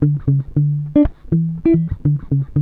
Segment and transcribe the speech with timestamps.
[0.00, 0.22] Thank
[1.66, 2.57] you.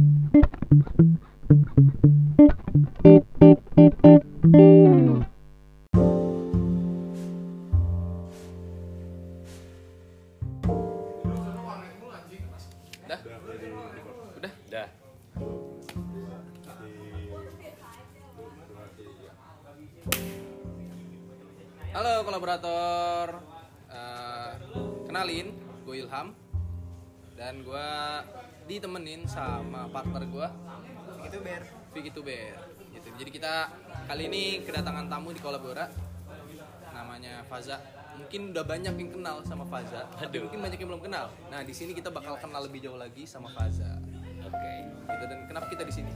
[37.47, 37.77] Faza.
[38.17, 40.09] Mungkin udah banyak yang kenal sama Faza.
[40.13, 40.43] Tapi Aduh.
[40.49, 41.27] mungkin banyak yang belum kenal.
[41.49, 43.97] Nah di sini kita bakal kenal lebih jauh lagi sama Faza.
[44.43, 44.75] Oke.
[45.07, 45.25] Gitu.
[45.27, 46.13] Dan kenapa kita di sini?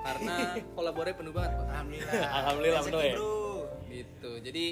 [0.00, 0.36] Karena
[0.76, 1.66] kolabornya penuh banget, Pak.
[1.66, 3.16] alhamdulillah Alhamdulillah, betul ya?
[3.86, 4.64] gitu jadi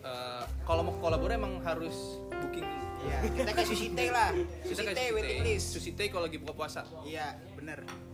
[0.00, 1.92] eh, kalau mau kolabor emang harus
[2.32, 4.32] booking dulu iya kita kayak sushi teh lah
[4.64, 8.05] kayak teh waiting list sushi teh kalau lagi buka puasa iya bener Gitu.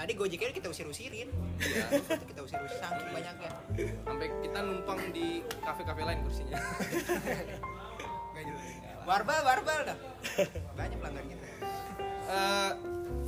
[0.00, 1.28] Tadi gojeknya kita usir-usirin
[1.60, 1.84] Iya.
[2.24, 3.50] kita usir-usir saking banyaknya
[4.00, 5.28] sampai kita numpang di
[5.60, 6.56] kafe-kafe lain kursinya
[8.32, 8.64] Nggak jelas.
[9.04, 9.98] warbal warbal dah
[10.72, 11.46] banyak pelanggan kita
[12.30, 12.72] Eh,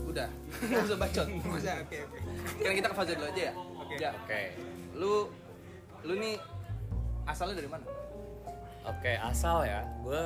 [0.06, 0.30] udah
[0.62, 2.18] nggak usah bacot Nggak usah oke oke
[2.56, 3.94] sekarang kita ke Faza dulu aja ya Oke.
[3.98, 4.40] ya Oke.
[4.94, 5.14] lu
[6.02, 6.34] lu nih
[7.24, 7.84] asalnya dari mana
[8.82, 9.86] Oke, asal ya.
[10.02, 10.18] Gue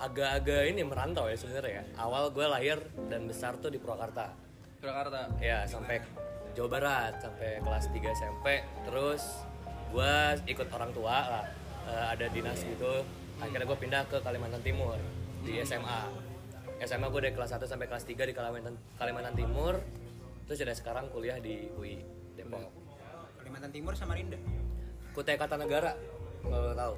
[0.00, 1.84] agak-agak ini merantau ya sebenarnya ya.
[2.00, 4.32] Awal gue lahir dan besar tuh di Purwakarta.
[4.86, 5.98] Jakarta Ya, sampai
[6.54, 8.46] Jawa Barat, sampai kelas 3 SMP.
[8.86, 9.22] Terus
[9.92, 10.14] gue
[10.48, 11.46] ikut orang tua lah.
[11.86, 13.04] Eh, ada dinas gitu.
[13.42, 14.96] Akhirnya gue pindah ke Kalimantan Timur
[15.44, 16.00] di SMA.
[16.82, 19.76] SMA gue dari kelas 1 sampai kelas 3 di Kalimantan Kalimantan Timur.
[20.46, 22.00] Terus jadi sekarang kuliah di UI
[22.38, 22.70] Depok.
[23.42, 24.38] Kalimantan Timur Samarinda
[25.14, 25.96] Kutai Kartanegara,
[26.44, 26.94] kalau tahu.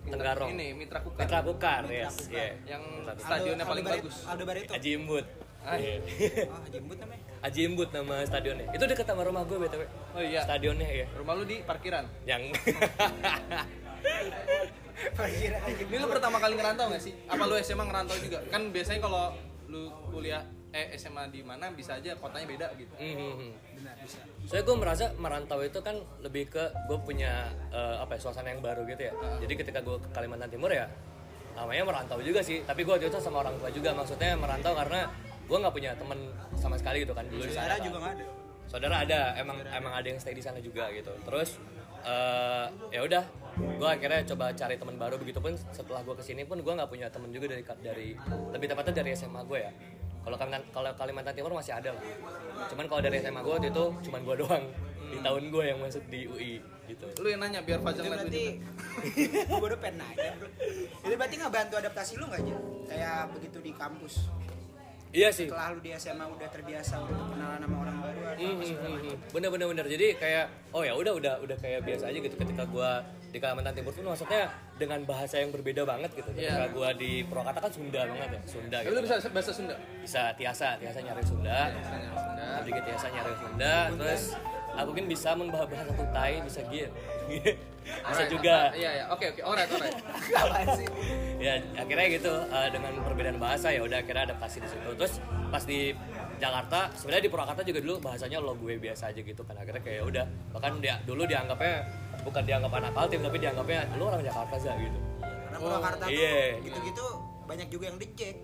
[0.00, 0.56] Tenggarong.
[0.56, 2.16] ini Mitra Kukar Mitra Mitra yes.
[2.16, 2.32] Bukar.
[2.32, 2.48] iya.
[2.64, 3.28] yang Mitra Bukar.
[3.28, 5.26] stadionnya paling Aldo bagus Aldo Barreto Aji Imbut.
[5.70, 5.76] Ah.
[5.76, 6.00] Iya.
[6.48, 8.68] oh jembut namanya Aji Imbut nama stadionnya.
[8.72, 9.82] Itu dekat sama rumah gue BTW.
[10.16, 11.06] oh iya Stadionnya ya.
[11.16, 12.52] rumah lu di parkiran Yang
[15.16, 17.12] parkiran Ini lu pertama kali ngerantau gak sih?
[17.28, 18.38] Apa lu SMA ngerantau juga?
[18.48, 19.24] Kan biasanya kalau
[19.68, 22.94] lu kuliah eh SMA di mana bisa aja kotanya beda gitu.
[22.94, 23.50] Mhm.
[23.80, 28.20] benar bisa Soalnya gue merasa merantau itu kan lebih ke gue punya eh, apa ya,
[28.22, 29.12] suasana yang baru gitu ya.
[29.42, 30.86] Jadi ketika gue ke Kalimantan Timur ya
[31.58, 32.62] namanya merantau juga sih.
[32.62, 33.90] Tapi gue waktu itu sama orang tua juga.
[33.92, 35.10] Maksudnya merantau karena
[35.50, 36.18] gue nggak punya temen
[36.54, 38.26] sama sekali gitu kan dulu saudara juga nggak ada?
[38.70, 41.10] Saudara ada emang emang ada yang stay di sana juga gitu.
[41.26, 41.58] Terus
[42.06, 43.24] eh, ya udah
[43.58, 45.18] gue akhirnya coba cari teman baru.
[45.18, 48.08] Begitu pun setelah gue ke sini pun gue nggak punya temen juga dari dari
[48.54, 49.72] lebih tepatnya dari SMA gue ya.
[50.22, 52.04] Kalau Kalimantan kalau Kalimantan Timur masih ada lah.
[52.70, 54.64] Cuman kalau dari SMA gue waktu itu cuman gue doang
[55.10, 56.52] di tahun gue yang masuk di UI
[56.86, 57.06] gitu.
[57.18, 58.46] Lu yang nanya biar Fajar ngeliat lu berarti
[59.50, 60.32] gue baru pengen nanya.
[60.38, 60.48] Bro
[61.10, 62.56] itu berarti nggak bantu adaptasi lu nggak aja
[62.86, 64.14] kayak begitu di kampus
[65.10, 69.16] iya sih setelah lu di SMA udah terbiasa untuk kenalan sama orang baru macam.
[69.28, 72.62] bener bener bener jadi kayak oh ya udah udah udah kayak biasa aja gitu ketika
[72.64, 76.70] gua di Kalimantan Timur pun maksudnya dengan bahasa yang berbeda banget gitu ketika Iya.
[76.70, 79.74] gua di Purwakarta kan Sunda banget ya Sunda Lu gitu bisa bahasa Sunda?
[79.98, 82.46] bisa tiasa tiasa nyari Sunda Bahasa Sunda.
[82.58, 84.22] sedikit tiasa nyari Sunda terus
[84.72, 86.90] aku kan bisa membahas bahasa Kutai bisa gitu
[87.84, 88.30] bisa Alright.
[88.30, 89.40] juga Iya iya, oke oke.
[89.42, 89.96] Alright alright.
[90.40, 90.86] Apaan sih
[91.40, 95.64] ya akhirnya gitu eh, dengan perbedaan bahasa ya udah akhirnya adaptasi di situ terus pas
[95.64, 95.96] di
[96.36, 100.04] Jakarta sebenarnya di Purwakarta juga dulu bahasanya lo gue biasa aja gitu kan akhirnya kayak
[100.04, 101.88] udah bahkan dia dulu dianggapnya
[102.20, 106.60] bukan dianggap anak Kaltim tapi dianggapnya lu orang Jakarta aja gitu karena Purwakarta tuh iya.
[106.60, 107.06] gitu-gitu
[107.48, 108.36] banyak juga yang dejek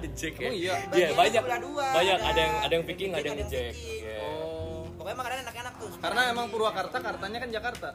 [0.00, 0.74] The Jack ya Oh iya.
[0.96, 4.00] Iya, banyak sebelah dua, banyak ada yang ada yang Viking, ada yang The Jack Viking.
[4.00, 4.08] Iya.
[4.08, 4.11] Oh.
[5.02, 7.88] Pokoknya makanan enak-enak tuh Karena emang Purwakarta kartanya kan Jakarta.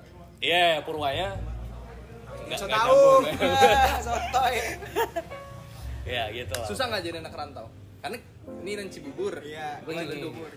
[0.43, 1.39] Iya, Purwanya
[2.47, 3.23] nggak so nggak tahu nyambung.
[4.07, 4.55] sotoy
[6.07, 6.67] Iya, gitu lah.
[6.67, 7.67] Susah nggak jadi anak rantau?
[7.99, 8.17] Karena
[8.63, 9.33] ini dan Cibubur.
[9.43, 10.51] Iya, Gue Cibubur.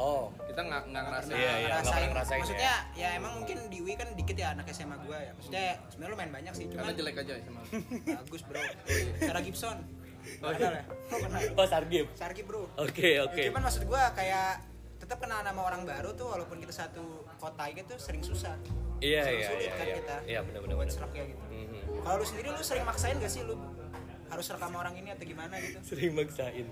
[0.00, 1.36] Oh, Kita nggak nggak ngerasain.
[1.36, 1.68] Iya, iya.
[1.76, 3.08] nggak pernah ngerasain maksudnya ya.
[3.20, 6.52] emang mungkin di UI kan dikit ya anak SMA gua ya maksudnya sebenarnya lumayan banyak
[6.56, 7.60] sih Karena cuman jelek aja sama.
[8.24, 8.60] bagus bro
[9.20, 9.76] Sarah Gibson
[10.40, 12.06] oh, kenal ya oh, kenal oh Sargib.
[12.16, 13.40] Sargi bro Oke, oke.
[13.44, 14.69] Ya, cuman maksud gua kayak
[15.10, 17.02] tetap kenal nama orang baru tuh walaupun kita satu
[17.34, 18.54] kota gitu sering susah
[19.02, 19.96] Iya, Sering iya, sulit iya, kan iya.
[19.98, 20.76] kita Iya, benar-benar.
[20.76, 20.94] buat benar.
[20.94, 21.82] serak ya gitu Mhm.
[22.00, 23.58] kalau lu sendiri lu sering maksain gak sih lu
[24.30, 26.66] harus rekam orang ini atau gimana gitu Sering maksain.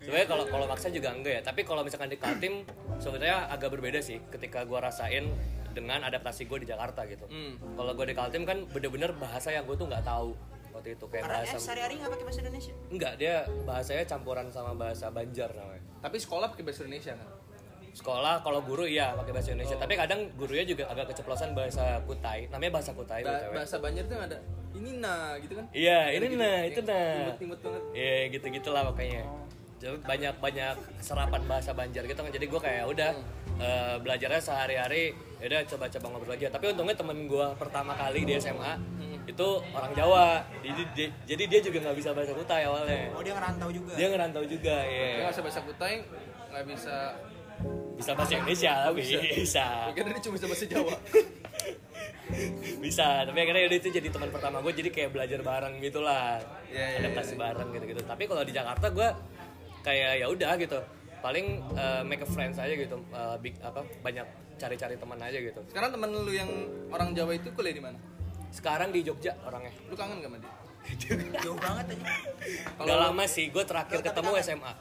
[0.00, 2.64] Sebenarnya kalau kalau maksa juga enggak ya, tapi kalau misalkan di Kaltim
[2.96, 5.28] sebenarnya agak berbeda sih ketika gua rasain
[5.70, 7.28] dengan adaptasi gue di Jakarta gitu.
[7.28, 7.54] Hmm.
[7.76, 10.32] Kalau gue di Kaltim kan bener-bener bahasa yang gue tuh nggak tahu
[10.72, 14.72] waktu itu kayak karena bahasa sehari-hari nggak pakai bahasa Indonesia enggak dia bahasanya campuran sama
[14.72, 15.84] bahasa Banjar namanya.
[16.00, 17.28] Tapi sekolah pakai bahasa Indonesia kan?
[17.92, 22.48] Sekolah kalau guru iya pakai bahasa Indonesia, tapi kadang gurunya juga agak keceplosan bahasa Kutai.
[22.48, 23.52] Namanya bahasa Kutai Ba- BTW.
[23.52, 24.38] bahasa Banjar tuh ada
[24.72, 26.40] ini nah gitu kan Iya, ini Gitu-gitu.
[26.40, 27.12] nah, itu nah.
[27.22, 29.22] imut-imut banget Iya gitu gitulah pokoknya.
[29.76, 32.30] Jadi banyak banyak serapan bahasa Banjar gitu kan.
[32.30, 33.10] Jadi gue kayak udah
[33.58, 35.12] eh, belajarnya sehari-hari.
[35.36, 36.48] Ya udah coba-coba ngobrol aja.
[36.48, 38.72] Tapi untungnya temen gue pertama kali di SMA
[39.22, 40.40] itu orang Jawa.
[40.64, 43.12] Jadi dia, jadi dia juga nggak bisa bahasa Kutai awalnya.
[43.12, 43.92] Oh dia ngerantau juga.
[43.92, 45.08] Dia ngerantau juga, dia ya.
[45.20, 45.94] nggak bisa bahasa Kutai
[46.48, 46.96] nggak bisa
[47.96, 49.00] Bisa bahasa Indonesia tapi
[49.36, 49.64] bisa.
[49.90, 50.94] Akhirnya dia cuma bisa bahasa Jawa
[52.82, 53.06] Bisa.
[53.28, 54.72] Tapi akhirnya udah itu jadi teman pertama gue.
[54.72, 56.40] Jadi kayak belajar bareng gitulah.
[56.72, 58.02] Iya, iya, Adaptasi bareng gitu-gitu.
[58.02, 59.08] Tapi kalau di Jakarta gue
[59.84, 60.78] kayak ya udah gitu.
[61.22, 62.96] Paling eh, make a friends aja gitu.
[63.12, 64.26] Eh, big apa banyak
[64.62, 65.58] cari-cari teman aja gitu.
[65.74, 66.46] sekarang temen lu yang
[66.94, 67.98] orang Jawa itu kuliah di mana
[68.54, 69.74] Sekarang di Jogja orangnya.
[69.90, 70.52] lu kangen gak sama dia
[71.42, 72.06] Jauh banget aja.
[72.78, 74.72] Udah lama sih, gue terakhir ketemu SMA.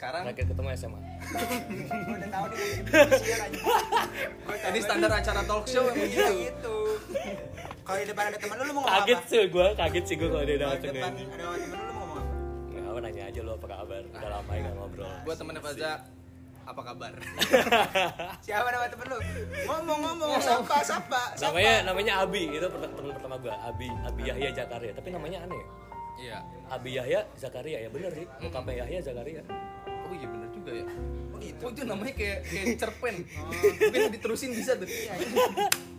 [0.00, 1.00] Sekarang Terakhir ketemu SMA.
[2.00, 2.68] Gue udah tahu nih.
[4.72, 6.76] Ini standar acara talk show emang Iya gitu gitu.
[7.84, 9.28] Kalau di depan ada temen lu, lu mau ngomong Kaget apa?
[9.28, 12.32] sih gue, kaget sih gue kalau di depan ada temen lu, lu mau ngomong apa?
[12.70, 14.02] Nggak apa nanya aja lo apa kabar.
[14.08, 15.12] Udah lama ya nggak ngobrol.
[15.20, 15.92] buat temennya Faza
[16.60, 17.12] apa kabar
[18.46, 19.18] Siapa nama temen lu?
[19.66, 21.34] Ngomong-ngomong, sapa, sapa.
[21.34, 21.50] sapa.
[21.50, 25.66] namanya namanya Abi itu teman pertama gue Abi Abi Yahya Zakaria tapi namanya aneh ya?
[26.20, 26.38] iya
[26.68, 29.42] Abi Yahya Zakaria ya bener sih bokapnya Yahya Zakaria
[30.10, 30.86] oh iya bener juga ya
[31.30, 31.62] Oh gitu.
[31.62, 33.14] oh itu namanya kayak kayak cerpen
[33.80, 34.90] mungkin diterusin bisa tuh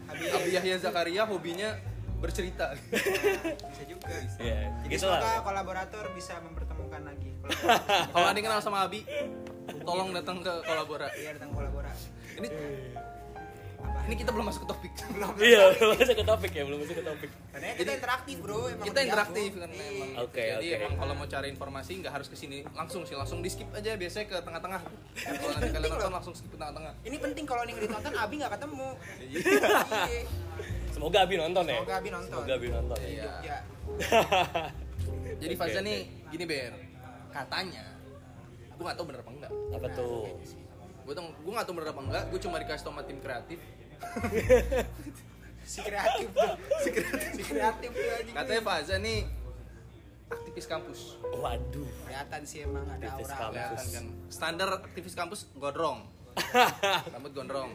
[0.06, 1.80] Abi Yahya Zakaria hobinya
[2.20, 4.06] bercerita Bisa juga.
[4.38, 5.42] Iya, Jadi gitu semoga lah.
[5.42, 7.34] kolaborator bisa mempertemukan lagi.
[8.12, 9.02] kalau ada yang kenal sama Abi
[9.82, 12.08] tolong datang ke kolabora Iya datang kolaborasi.
[12.38, 12.48] ini
[14.02, 16.96] ini kita belum masuk ke topik belum Iya, belum masuk ke topik ya, belum masuk
[16.96, 17.30] ke topik.
[17.52, 18.60] Karena kita interaktif bro.
[18.66, 19.86] Emang kita interaktif kan Iya.
[19.88, 20.78] emang Oke, jadi oke.
[20.78, 23.92] emang kalau mau cari informasi nggak harus ke sini langsung sih langsung di skip aja
[23.94, 24.82] biasanya ke tengah-tengah
[25.38, 28.52] kalau nanti kalian nonton langsung skip ke tengah-tengah Ini penting kalau nih ditonton Abi nggak
[28.54, 28.90] ketemu.
[29.22, 29.42] Iya.
[30.94, 31.78] Semoga Abi nonton ya.
[31.78, 32.32] Semoga Abi nonton.
[32.36, 32.98] Semoga Abi nonton.
[32.98, 33.08] ya.
[33.08, 33.30] Iya.
[33.42, 33.58] Ya.
[35.38, 36.74] jadi Faza nih gini ber
[37.30, 37.84] katanya
[38.72, 40.26] gue nggak tahu bener apa enggak Apa tuh?
[41.02, 43.58] gue tuh gue nggak tahu bener apa enggak gue cuma dikasih tau sama tim kreatif
[45.64, 46.54] Si kreatif tuh.
[46.80, 47.32] Si kreatif.
[47.34, 48.36] Si kreatif tuh anjing.
[48.36, 49.20] katanya Faza nih
[50.28, 51.00] aktivis kampus
[51.30, 51.88] Waduh.
[52.02, 53.44] Kelihatan sih emang ada Aktivis aura.
[53.46, 53.84] kampus.
[53.90, 56.08] kan standar aktivis kampus gondrong
[57.14, 57.72] rambut gondrong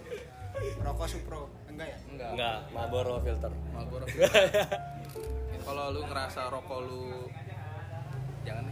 [0.78, 1.52] Rokok Supro.
[1.67, 1.99] Enggak ya?
[2.06, 3.52] enggak Enggak, Marlboro filter.
[3.70, 4.05] Marlboro
[5.67, 7.26] kalau lu ngerasa rokok lu
[8.40, 8.64] jangan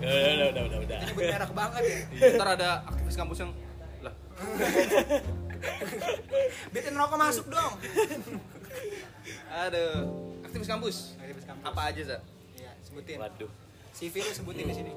[0.00, 0.98] udah, udah, udah, udah, udah.
[0.98, 1.98] Ini bermerek banget ya.
[2.34, 3.52] ntar ada aktivis kampus yang
[4.00, 4.14] lah
[6.74, 7.74] Bikin rokok masuk dong.
[9.48, 9.84] ada
[10.42, 11.64] aktivis kampus Aktivis kampus.
[11.64, 12.18] apa aja za
[12.54, 13.16] Iya, sebutin.
[13.18, 13.50] Waduh.
[13.90, 14.92] CV lu sebutin di sini.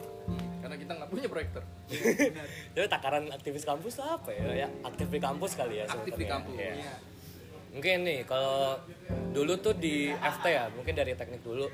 [0.57, 2.47] karena kita nggak punya proyektor Benar.
[2.73, 4.65] Jadi takaran aktivis kampus apa ya?
[4.65, 5.85] Ya aktif di kampus kali ya.
[5.85, 6.55] Aktif di kampus.
[6.55, 6.73] Iya.
[6.79, 6.95] Iya.
[7.73, 8.79] Mungkin nih kalau
[9.29, 11.67] dulu tuh di FT ya, mungkin dari teknik dulu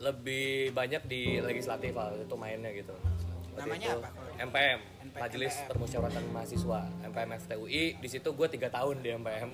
[0.00, 2.96] lebih banyak di legislatif lah, itu mainnya gitu.
[3.60, 4.10] Waktu Namanya itu apa
[4.40, 5.20] MPM, NPM.
[5.20, 7.84] Majelis Permusyawaratan Mahasiswa, MPM FTUI.
[8.00, 9.50] Di situ gue tiga tahun di MPM.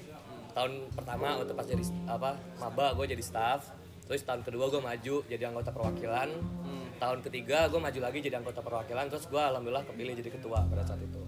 [0.54, 3.74] Tahun pertama waktu pas jadi apa maba gue jadi staff.
[4.06, 6.30] Terus tahun kedua gue maju jadi anggota perwakilan.
[6.38, 6.86] Hmm.
[7.02, 9.10] Tahun ketiga gue maju lagi jadi anggota perwakilan.
[9.10, 11.18] Terus gue alhamdulillah kepilih jadi ketua pada saat itu.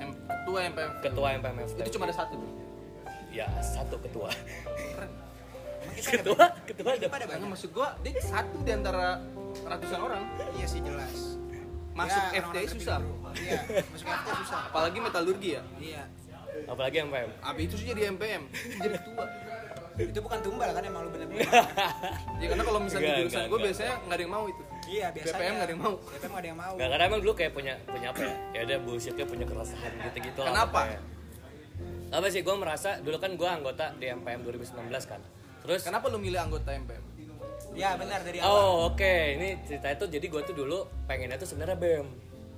[0.00, 1.82] yang ketua MPM Ketua MPM FTUI.
[1.84, 2.38] itu cuma ada satu
[3.34, 4.30] ya satu ketua.
[4.96, 5.10] keren
[5.90, 7.48] ada ketua ketua ada banyak.
[7.52, 9.20] maksud gua dia satu di antara
[9.66, 10.22] ratusan orang
[10.56, 11.39] Iya sih jelas.
[12.00, 12.96] Masuk Ya, FTI susah.
[12.98, 13.14] bro.
[13.32, 14.60] Iya, masuk FTI susah.
[14.66, 16.02] apalagi metalurgi ya Iya.
[16.66, 18.42] apalagi MPM Abi itu sih jadi MPM
[18.76, 19.24] jadi ketua
[20.00, 21.44] Itu bukan tumbal kan emang lu bener-bener.
[22.40, 23.64] ya karena kalau misalnya Enggak, jurusan gue enggak.
[23.66, 25.36] biasanya nggak ada yang mau itu Iya, biasanya.
[25.36, 25.94] BPM nggak ada yang mau.
[26.00, 26.72] BPM nggak ada yang mau.
[26.74, 28.34] Gak karena emang dulu kayak punya punya apa ya?
[28.50, 30.48] Ya udah bullshitnya punya keresahan gitu-gitu lah.
[30.50, 30.80] Kenapa?
[30.82, 31.02] kayak.
[32.10, 34.72] Apa sih gue merasa dulu kan gue anggota di MPM 2019
[35.06, 35.20] kan.
[35.60, 37.04] Terus kenapa lu milih anggota MPM
[37.70, 38.50] Iya, benar dari awal.
[38.50, 42.06] Oh oke, ini ceritanya tuh jadi gue tuh dulu pengennya tuh sebenarnya bem.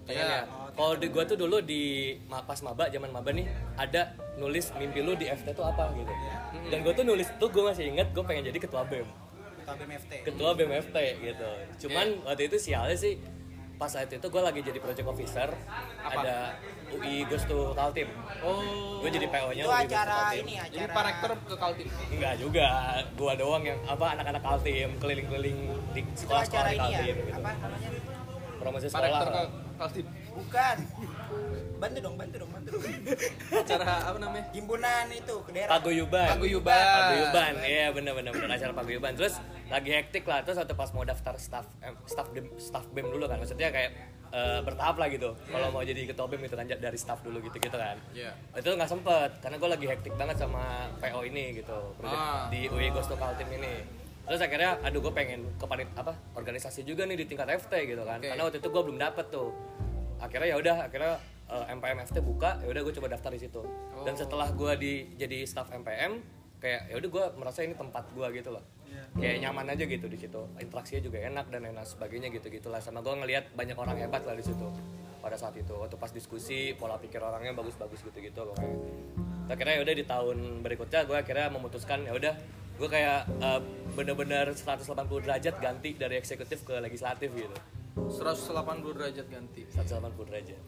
[0.09, 0.49] Pengennya.
[0.49, 0.73] Iya.
[0.73, 3.45] Kalau di gue tuh dulu di pas maba zaman maba nih
[3.76, 6.12] ada nulis mimpi lu di FT tuh apa gitu.
[6.73, 9.04] Dan gue tuh nulis tuh gue masih inget gue pengen jadi ketua bem.
[9.62, 10.12] Ketua BMFT.
[10.26, 11.50] ketua BMFT gitu.
[11.87, 13.21] Cuman waktu itu sialnya sih
[13.83, 15.51] pas saat itu gue lagi jadi project officer
[16.07, 16.55] ada
[16.95, 18.07] UI Ghost to Kaltim.
[18.47, 20.45] oh Gue jadi PO-nya Itu UI acara Kaltim.
[20.47, 22.69] ini, acara jadi pak rektor ke Kaltim Enggak juga,
[23.19, 25.59] gua doang yang apa anak-anak Kaltim keliling-keliling
[25.91, 26.87] di sekolah-sekolah di ini ya.
[26.95, 27.41] Kaltim gitu.
[27.43, 27.89] Apa namanya?
[28.62, 29.11] Promosi pak sekolah.
[29.11, 29.43] rektor ke
[29.75, 30.77] Kaltim Bukan.
[31.83, 32.83] Bantu dong, bantu dong, bantu dong.
[33.59, 35.71] acara apa namanya Himpunan itu ke daerah.
[35.83, 36.29] Paguyuban.
[36.39, 36.85] Paguyuban.
[36.95, 37.53] Paguyuban.
[37.67, 39.12] Iya benar benar benar acara paguyuban.
[39.19, 39.35] Terus
[39.67, 43.27] lagi hektik lah terus waktu pas mau daftar staff eh, staff BEM, staff BEM dulu
[43.27, 43.43] kan.
[43.43, 43.91] Maksudnya kayak
[44.31, 45.35] eh, bertahap lah gitu.
[45.35, 47.99] Kalau mau jadi ketua BEM itu kan dari staff dulu gitu-gitu kan.
[48.15, 48.31] Iya.
[48.55, 51.79] Itu nggak sempet karena gue lagi hektik banget sama PO ini gitu.
[52.07, 52.47] Ah.
[52.47, 54.03] di UI Ghost to Kaltim ini.
[54.23, 58.07] terus akhirnya aduh gue pengen ke panit apa organisasi juga nih di tingkat FT gitu
[58.07, 58.31] kan Oke.
[58.31, 59.51] karena waktu itu gue belum dapet tuh
[60.23, 61.15] akhirnya ya udah akhirnya
[61.52, 63.61] eh, MPM FT buka ya udah gue coba daftar di situ.
[64.02, 66.25] Dan setelah gue di jadi staff MPM
[66.59, 68.64] kayak ya udah gue merasa ini tempat gue gitu loh.
[69.12, 70.40] Kayak nyaman aja gitu di situ.
[70.56, 72.80] Interaksinya juga enak dan enak sebagainya gitu gitulah.
[72.80, 74.64] Sama gue ngelihat banyak orang hebat lah di situ
[75.21, 75.73] pada saat itu.
[75.76, 78.76] Waktu pas diskusi pola pikir orangnya bagus-bagus gitu-gitu pokoknya
[79.52, 82.35] akhirnya ya udah di tahun berikutnya gue akhirnya memutuskan ya udah
[82.80, 83.61] gue kayak eh,
[83.92, 87.56] bener-bener 180 derajat ganti dari eksekutif ke legislatif gitu.
[87.92, 89.62] 180 derajat ganti.
[89.68, 90.61] 180 derajat.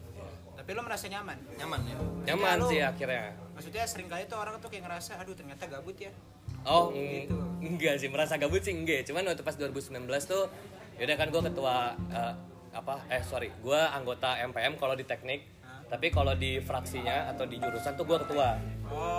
[0.65, 1.37] Tapi lo merasa nyaman.
[1.55, 5.69] nyaman ya nyaman sih akhirnya Maksudnya sering kali tuh orang tuh kayak ngerasa aduh ternyata
[5.69, 6.09] gabut ya.
[6.65, 7.37] Oh, Gitu.
[7.61, 9.05] enggak sih, merasa gabut sih enggak.
[9.05, 9.93] Cuman waktu pas 2019
[10.25, 10.49] tuh,
[10.97, 11.77] yaudah kan gue ketua
[12.11, 12.35] eh,
[12.73, 13.05] apa?
[13.07, 15.45] Eh sorry, gue anggota MPM kalau di teknik.
[15.85, 18.57] Tapi kalau di fraksinya atau di jurusan tuh gue ketua.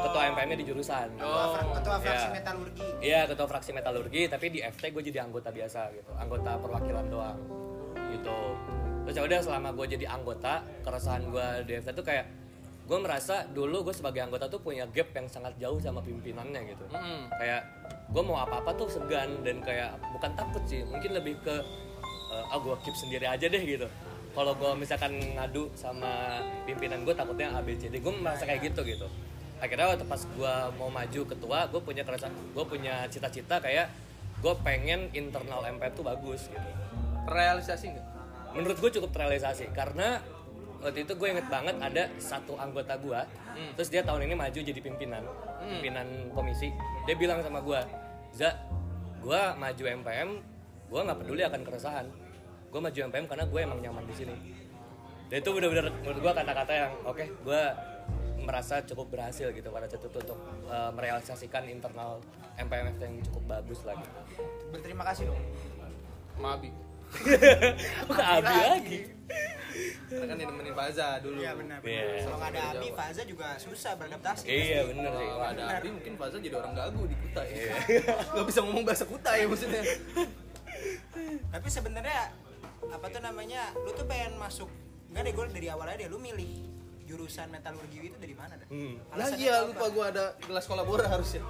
[0.03, 1.07] Ketua MPM-nya di jurusan.
[1.15, 2.33] Fra- ketua fraksi Iya.
[2.33, 2.87] metalurgi.
[2.99, 7.39] Iya, ketua fraksi metalurgi, tapi di FT gue jadi anggota biasa gitu, anggota perwakilan doang,
[8.11, 8.37] gitu.
[9.05, 12.25] Terus ya udah selama gue jadi anggota, keresahan gue di FT tuh kayak
[12.85, 16.85] gue merasa dulu gue sebagai anggota tuh punya gap yang sangat jauh sama pimpinannya gitu.
[16.89, 17.29] Mm-mm.
[17.37, 17.61] Kayak
[18.09, 21.55] gue mau apa-apa tuh segan dan kayak bukan takut sih, mungkin lebih ke
[22.33, 23.85] eh, ah gue keep sendiri aja deh gitu.
[24.33, 28.73] Kalau gue misalkan ngadu sama pimpinan gue takutnya A B C D, gue merasa kayak
[28.73, 29.07] gitu gitu
[29.55, 33.87] akhirnya waktu pas gue mau maju ketua gue punya kerasa gue punya cita-cita kayak
[34.43, 36.69] gue pengen internal MP tuh bagus gitu
[37.31, 38.07] realisasi nggak
[38.55, 40.23] menurut gue cukup terrealisasi karena
[40.79, 43.19] waktu itu gue inget banget ada satu anggota gue
[43.75, 45.23] terus dia tahun ini maju jadi pimpinan
[45.65, 46.69] pimpinan komisi.
[47.09, 47.81] Dia bilang sama gue
[48.35, 48.53] za
[49.19, 50.29] gue maju MPM
[50.85, 52.07] gue nggak peduli akan keresahan.
[52.69, 54.35] Gue maju MPM karena gue emang nyaman di sini.
[55.25, 57.61] Dan itu bener-bener menurut gue kata-kata yang oke gue
[58.45, 60.37] merasa cukup berhasil gitu pada saat itu untuk
[60.69, 62.21] uh, merealisasikan internal
[62.61, 64.05] MPM yang cukup bagus lagi
[64.69, 65.41] Berterima kasih dong.
[66.37, 66.84] Mabi
[68.07, 68.99] Kok Abi lagi
[70.05, 71.79] karena kan dia nemenin Faza dulu Iya benar.
[71.83, 72.23] Iya.
[72.23, 74.45] Kalau nggak ada Abi, Faza juga susah beradaptasi.
[74.47, 77.49] iya bener sih kalau ada Abi mungkin Faza jadi orang gagu di Kutai
[78.31, 79.81] nggak bisa ngomong bahasa Kutai maksudnya
[81.25, 82.31] Tapi sebenarnya
[82.85, 83.73] apa tuh namanya?
[83.81, 84.69] Lu tuh pengen masuk
[85.09, 86.74] Enggak deh, gue dari awal aja deh, lu milih
[87.05, 88.67] jurusan metalurgi itu dari mana dah?
[88.67, 88.97] Hmm.
[89.13, 89.67] lah Alasannya iya apa?
[89.69, 91.41] lupa gue ada kelas kolabora harusnya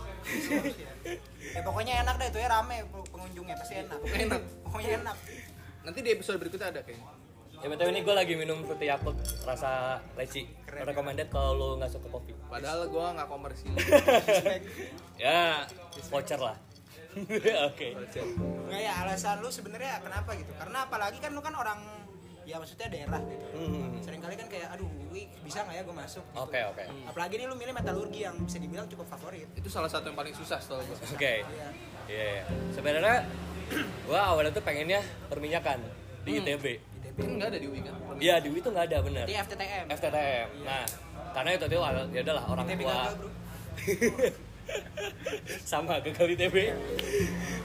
[1.55, 2.77] ya pokoknya enak deh itu ya rame
[3.09, 3.99] pengunjungnya pasti enak.
[4.03, 4.41] Enak.
[4.67, 5.17] Pokoknya enak.
[5.85, 7.13] nanti di episode berikutnya ada kayaknya
[7.63, 9.15] Ya betul ini gue lagi minum fruity yakult
[9.47, 10.45] rasa leci.
[10.67, 12.35] Recommended kalau lo nggak suka kopi.
[12.51, 13.71] padahal gue nggak komersil
[15.23, 15.63] Ya
[16.11, 16.59] voucher lah.
[17.71, 17.95] Oke.
[17.95, 20.51] Enggak ya alasan lu sebenarnya kenapa gitu?
[20.59, 21.79] Karena apalagi kan lu kan orang
[22.45, 23.45] ya maksudnya daerah gitu.
[23.57, 23.97] Hmm.
[24.05, 26.23] Sering kali kan kayak aduh, wih, bisa nggak ya gue masuk?
[26.23, 26.37] gitu.
[26.45, 26.83] Oke oke.
[27.09, 29.49] Apalagi nih lu milih metalurgi yang bisa dibilang cukup favorit.
[29.57, 31.33] itu salah satu yang paling susah setahu gue Oke.
[31.41, 31.41] Iya.
[31.49, 31.67] Iya.
[32.07, 32.43] iya.
[32.71, 33.25] Sebenarnya
[34.07, 35.81] gue awalnya tuh pengennya perminyakan
[36.21, 36.65] di ITB.
[37.15, 39.25] kan nggak ada di UI kan Iya di UI tuh nggak ada bener.
[39.25, 39.85] Di FTTM.
[39.87, 40.47] FTTM.
[40.67, 40.83] Nah
[41.35, 41.79] karena itu tuh
[42.13, 42.93] ya udahlah orang ITB tua.
[42.93, 43.29] gagal, Bro.
[45.69, 46.55] sama gagal ITB.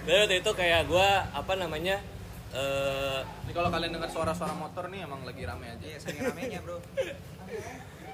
[0.06, 2.00] Dan waktu itu kayak gue apa namanya
[2.50, 5.86] eh ini kalau kalian dengar suara-suara motor nih emang lagi rame aja.
[5.86, 6.82] Iya, saking ramenya, Bro.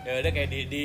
[0.07, 0.85] ya udah kayak di, di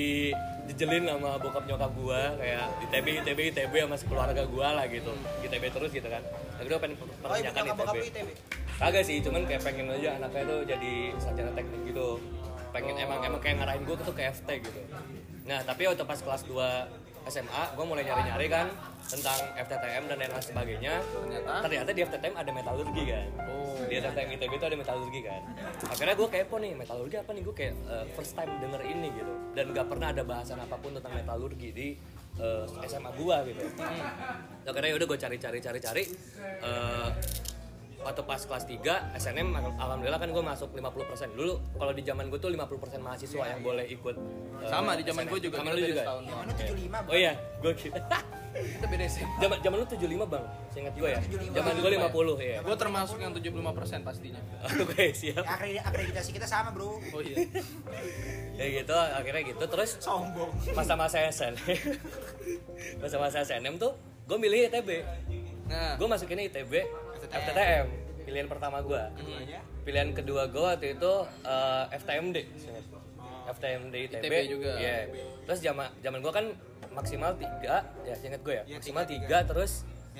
[0.66, 5.12] dijelin sama bokap nyokap gua kayak ITB ITB ITB sama sekeluarga gua lah gitu.
[5.44, 6.24] ITB terus gitu kan.
[6.58, 8.30] Tapi gue pengen Oh, pertanyakan ITB lu ITB.
[8.82, 12.08] kagak sih cuman kayak pengen aja anaknya tuh jadi sarjana teknik gitu.
[12.72, 14.80] Pengen emang emang kayak ngarahin gua tuh ke FT gitu.
[15.44, 16.56] Nah tapi waktu pas kelas 2
[17.30, 18.68] SMA gua mulai nyari-nyari kan
[19.12, 20.94] tentang FTTM dan lain lain sebagainya.
[21.04, 21.52] Ternyata?
[21.68, 23.28] ternyata di FTTM ada metalurgi kan.
[23.52, 23.84] Oh.
[23.84, 25.42] di FTTM ITB itu ada metalurgi kan.
[25.92, 27.42] Akhirnya gue kepo nih metalurgi apa nih?
[27.44, 29.34] Gue kayak eh, first time denger ini gitu.
[29.52, 31.88] Dan gak pernah ada bahasan apa pun tentang metalurgi di
[32.40, 33.60] eh, SMA gua gitu.
[34.64, 36.04] Akhirnya yaudah gue cari-cari cari-cari
[36.64, 37.10] eh,
[38.02, 38.82] waktu pas kelas 3
[39.16, 40.82] SNM al- alhamdulillah kan gue masuk 50%
[41.32, 42.66] dulu kalau di zaman gue tuh 50%
[43.00, 44.16] mahasiswa yang boleh ikut
[44.58, 45.32] eh, sama di zaman SNM.
[45.32, 46.02] gue juga sama kita lu juga?
[46.02, 46.66] setahun Yang mana 75,
[46.98, 47.08] Bro.
[47.08, 48.02] oh iya gue kira.
[48.52, 50.44] Kita beda sih zaman zaman lu 75 bang?
[50.68, 51.20] Seingat gue ya?
[51.24, 51.56] 75.
[51.56, 52.12] zaman gue 50
[52.44, 54.42] ya gue termasuk yang 75% pastinya.
[54.84, 55.40] Oke siap.
[55.40, 57.00] Ya, akredit- akreditasi kita sama, Bro.
[57.00, 57.48] oh iya.
[58.60, 59.64] Ya gitu akhirnya gitu.
[59.64, 60.52] Terus Sombong.
[60.74, 61.56] masa-masa SN
[62.98, 64.90] masa-masa SNM tuh gue milih ITB
[65.66, 65.96] nah.
[65.96, 66.74] Gue masukinnya ITB
[67.32, 67.42] FTTM.
[67.42, 67.88] FTTM
[68.22, 69.60] pilihan pertama gue Keduanya.
[69.82, 72.38] pilihan kedua gue waktu itu eh, FTMD
[73.44, 74.72] FTMD ITB, ITB juga.
[74.78, 74.98] Iya.
[75.44, 76.46] terus zaman zaman gue kan
[76.92, 79.72] maksimal tiga ya seingat gue ya Iya, maksimal tiga, tiga, terus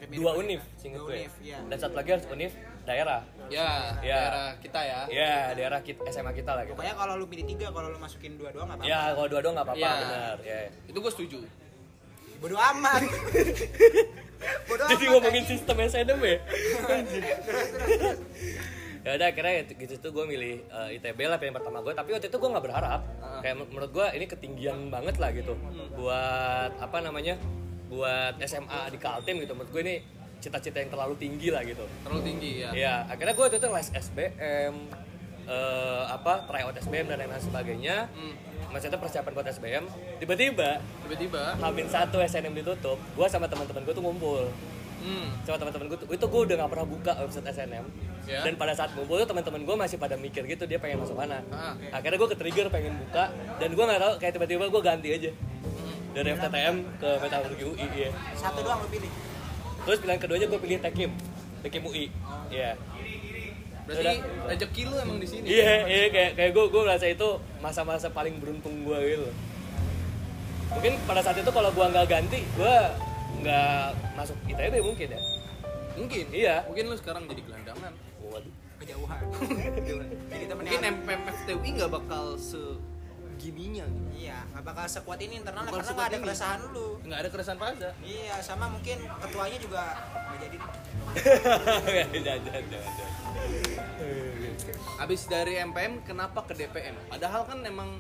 [0.10, 1.28] dua univ seingat Dua gue
[1.68, 2.52] dan satu lagi harus univ
[2.82, 4.12] daerah ya Ya.
[4.18, 7.70] daerah kita ya ya daerah kita, SMA kita lah gitu Pokoknya kalau lu pilih tiga,
[7.70, 8.90] kalau lu masukin dua doang nggak apa-apa.
[8.90, 9.94] ya kalau dua-dua nggak apa-apa Ya.
[10.02, 10.58] benar ya
[10.90, 11.38] itu gue setuju
[12.42, 13.06] Bodo amat.
[14.66, 16.38] Bodoh Jadi ngomongin sistem SNM ya.
[19.02, 22.30] ya udah akhirnya gitu tuh gue milih eh, ITB lah pilihan pertama gue tapi waktu
[22.30, 23.02] itu gue nggak berharap.
[23.42, 25.58] Kayak men- menurut gue ini ketinggian banget lah gitu.
[25.98, 27.36] Buat apa namanya
[27.90, 29.58] buat SMA di Kaltim gitu.
[29.58, 29.96] Menurut gue ini
[30.42, 31.86] cita-cita yang terlalu tinggi lah gitu.
[32.02, 32.70] Terlalu tinggi ya.
[32.74, 34.74] Iya, akhirnya gue waktu itu les SBM,
[35.44, 38.10] eh, apa tryout SBM dan lain-lain sebagainya.
[38.12, 38.34] Hmm.
[38.72, 39.84] Maksudnya persiapan buat SBM.
[40.18, 44.48] Tiba-tiba tiba-tiba Hamin satu SNM ditutup, gue sama teman-teman gue tuh ngumpul.
[45.02, 47.86] hmm, Sama teman-teman gue tuh, itu gue udah gak pernah buka website SNM.
[48.24, 48.46] Ya.
[48.46, 51.42] Dan pada saat ngumpul tuh teman-teman gue masih pada mikir gitu dia pengen masuk mana.
[51.50, 51.74] Ah.
[51.92, 55.32] Akhirnya gue ke-trigger pengen buka dan gue nggak tahu kayak tiba-tiba gue ganti aja
[55.62, 55.98] Hmm.
[56.12, 58.10] dari FTTM ke Metalurgi UI ya.
[58.34, 59.12] Satu doang lu pilih.
[59.82, 61.12] Terus pilihan keduanya gue pilih Tekim,
[61.60, 62.08] Tekim UI.
[62.48, 62.78] Iya.
[63.92, 64.48] Berarti Udah.
[64.50, 67.30] rezeki lu emang di sini Iya, iya kayak kayak gue gue merasa itu
[67.60, 69.28] masa-masa paling beruntung gue gitu.
[70.72, 72.76] Mungkin pada saat itu kalau gue nggak ganti, gue
[73.42, 75.22] nggak masuk ITB mungkin ya.
[75.92, 76.56] mungkin Iya.
[76.66, 77.92] mungkin lu sekarang jadi gelandangan
[78.24, 78.54] Waduh.
[78.80, 79.22] Kejauhan.
[80.32, 82.34] Jadi temen mungkin MPFTUI nggak bakal
[83.42, 86.24] segininya Iya, nggak bakal sekuat ini internal Bukan karena nggak ada ini.
[86.24, 86.88] keresahan lu.
[87.02, 90.58] nggak ada keresahan Faza Iya, sama mungkin ketuanya juga nggak jadi.
[92.22, 92.94] jangan, jangan.
[95.00, 96.94] Abis dari MPM kenapa ke DPM?
[97.10, 97.98] Padahal kan emang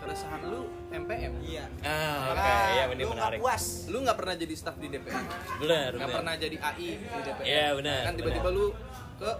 [0.00, 1.32] keresahan lu MPM.
[1.44, 1.64] Iya.
[1.80, 3.38] Ah, oke, Karena iya ini lu nggak menarik.
[3.38, 3.64] puas.
[3.86, 5.24] Lu nggak pernah jadi staff di DPM,
[5.60, 6.16] Benar, nggak benar.
[6.16, 7.44] pernah jadi AI di DPM.
[7.44, 8.66] Iya, benar, Kan tiba-tiba lu
[9.14, 9.30] ke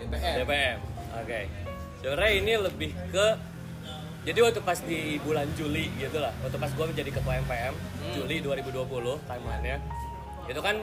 [0.00, 0.34] DPM.
[0.38, 0.78] DPM.
[1.14, 1.40] Oke.
[1.98, 3.26] Sebenarnya ini lebih ke
[4.26, 7.74] jadi waktu pas di bulan Juli gitu lah, waktu pas gue menjadi ketua MPM
[8.12, 8.84] Juli 2020
[9.24, 9.78] timelinenya,
[10.46, 10.76] itu kan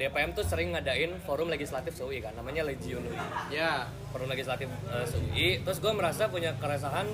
[0.00, 3.20] DPM tuh sering ngadain forum legislatif SUI kan, namanya Legion UI.
[3.52, 7.04] Ya, Forum legislatif eh, SUI, terus gue merasa punya keresahan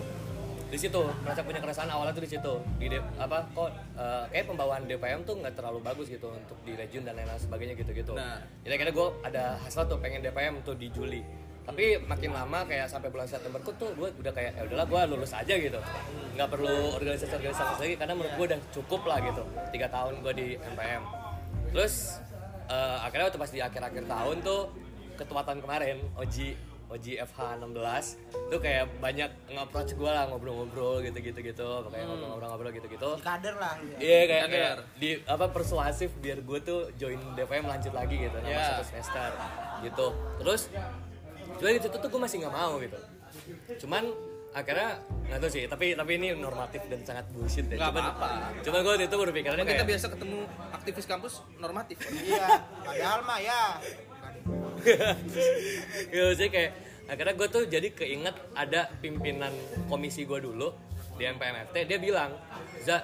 [0.66, 2.52] di situ, merasa punya keresahan awalnya tuh di situ.
[2.78, 6.78] Di D- apa kok eh, kayak pembawaan DPM tuh nggak terlalu bagus gitu untuk di
[6.78, 8.14] Legion dan lain-lain sebagainya gitu-gitu.
[8.14, 8.38] Nah.
[8.62, 11.26] Jadi akhirnya gue ada hasrat tuh pengen DPM tuh di Juli.
[11.66, 15.00] Tapi makin lama kayak sampai bulan September tuh tuh gue udah kayak ya udahlah gue
[15.12, 15.78] lulus aja gitu.
[16.32, 19.42] Nggak perlu organisasi-organisasi lagi karena menurut gue udah cukup lah gitu.
[19.68, 21.02] Tiga tahun gue di MPM.
[21.74, 22.22] Terus
[22.66, 24.60] eh, akhirnya waktu pas di akhir-akhir tahun tuh
[25.16, 26.54] ketua tahun kemarin Oji
[26.86, 27.74] Oji FH 16
[28.46, 33.98] tuh kayak banyak nge-approach gue lah ngobrol-ngobrol gitu-gitu gitu kayak ngobrol-ngobrol gitu-gitu Kader lah ya.
[33.98, 34.54] Iya kayak, Kader.
[34.54, 38.66] kayak di apa persuasif biar gue tuh join DPM lanjut lagi gitu nama Iya.
[38.70, 39.28] satu semester
[39.82, 40.06] gitu.
[40.38, 40.62] Terus
[41.58, 42.98] juga di situ tuh gue masih nggak mau gitu.
[43.86, 44.04] Cuman
[44.56, 44.96] akhirnya
[45.28, 47.76] nggak tahu sih tapi tapi ini normatif dan sangat bullshit ya.
[47.76, 48.28] Cuman apa-apa.
[48.64, 50.38] cuman gue itu berpikirannya Emang kita kayak biasa ketemu
[50.72, 51.96] aktivis kampus normatif.
[52.26, 52.46] Iya,
[52.82, 53.62] padahal mah ya.
[56.14, 56.72] ya maksudnya kayak
[57.06, 59.54] akhirnya gue tuh jadi keinget ada pimpinan
[59.86, 60.74] komisi gue dulu
[61.16, 62.34] di MPMFT dia bilang
[62.82, 63.02] Za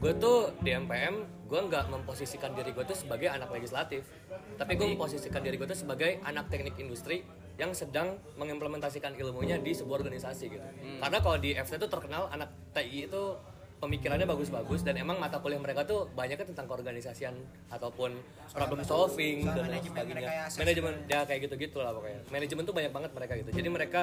[0.00, 4.08] gue tuh di MPM gue nggak memposisikan diri gue tuh sebagai anak legislatif
[4.56, 7.20] tapi gue memposisikan diri gue tuh sebagai anak teknik industri
[7.60, 10.64] yang sedang mengimplementasikan ilmunya di sebuah organisasi gitu.
[10.96, 13.36] Karena kalau di FT tuh terkenal anak TI itu
[13.80, 17.32] pemikirannya bagus-bagus dan emang mata kuliah mereka tuh banyaknya tentang keorganisasian
[17.72, 18.12] ataupun
[18.52, 20.28] problem solving soal dan manajemen sebagainya.
[20.28, 22.20] ya, manajemen ya kayak gitu gitu lah pokoknya.
[22.28, 23.50] Manajemen tuh banyak banget mereka gitu.
[23.52, 24.00] Jadi mereka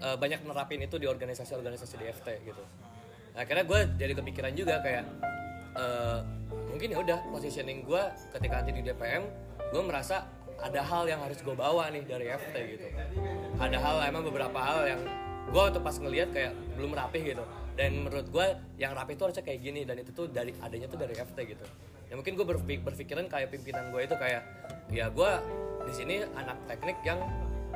[0.00, 2.62] eh, banyak nerapin itu di organisasi-organisasi di FT gitu.
[3.36, 5.04] Nah, akhirnya gue jadi kepikiran juga kayak
[5.76, 6.18] eh,
[6.72, 9.28] mungkin ya udah positioning gue ketika nanti di DPM
[9.68, 10.24] gue merasa
[10.58, 12.86] ada hal yang harus gue bawa nih dari FT gitu
[13.58, 15.02] ada hal emang beberapa hal yang
[15.48, 17.44] gue tuh pas ngelihat kayak belum rapih gitu
[17.78, 20.98] dan menurut gue yang rapih itu harusnya kayak gini dan itu tuh dari adanya tuh
[20.98, 21.64] dari FT gitu
[22.08, 22.46] ya mungkin gue
[22.82, 24.42] berpikiran kayak pimpinan gue itu kayak
[24.90, 25.30] ya gue
[25.86, 27.20] di sini anak teknik yang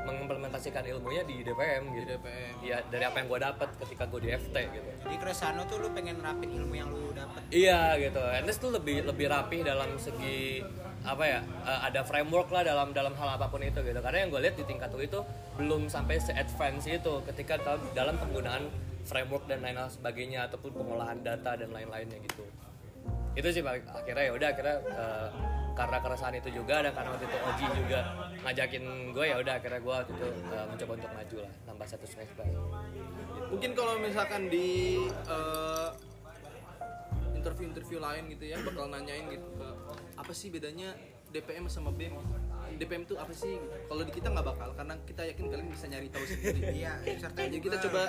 [0.03, 2.55] mengimplementasikan ilmunya di DPM Di gitu DPM.
[2.67, 5.89] ya dari apa yang gue dapat ketika gue di FT gitu Jadi keresahan tuh lu
[5.95, 7.39] pengen nerapin ilmu yang lu dapet.
[7.55, 8.19] Iya gitu.
[8.19, 10.63] Ernest tuh lebih lebih rapih dalam segi
[11.03, 11.41] apa ya?
[11.43, 13.99] eh, ada framework lah dalam dalam hal apa pun itu gitu.
[13.99, 15.21] Karena yang gue lihat di tingkat UI itu
[15.59, 18.71] belum sampai se-advance itu ketika dalam, dalam penggunaan
[19.03, 22.47] framework dan lain-lain sebagainya ataupun pengolahan data dan lain-lainnya gitu.
[23.35, 23.89] Itu sih Pak.
[23.89, 25.29] akhirnya ya udah akhirnya eh,
[25.73, 28.01] karena keresahan itu juga dan karena waktu itu Oji juga
[28.45, 28.85] ngajakin
[29.17, 32.45] gue ya udah akhirnya gue waktu itu eh, mencoba untuk maju lah nambah satu semester.
[33.49, 35.89] Mungkin kalau misalkan di eh,
[37.43, 39.67] interview-interview lain gitu ya bakal nanyain gitu ke
[40.15, 40.95] apa sih bedanya
[41.29, 42.15] DPM sama BEM?
[42.79, 43.59] DPM tuh apa sih?
[43.89, 46.61] Kalau di kita nggak bakal karena kita yakin kalian bisa nyari tahu sendiri.
[46.79, 48.03] Iya, serta Jadi kita coba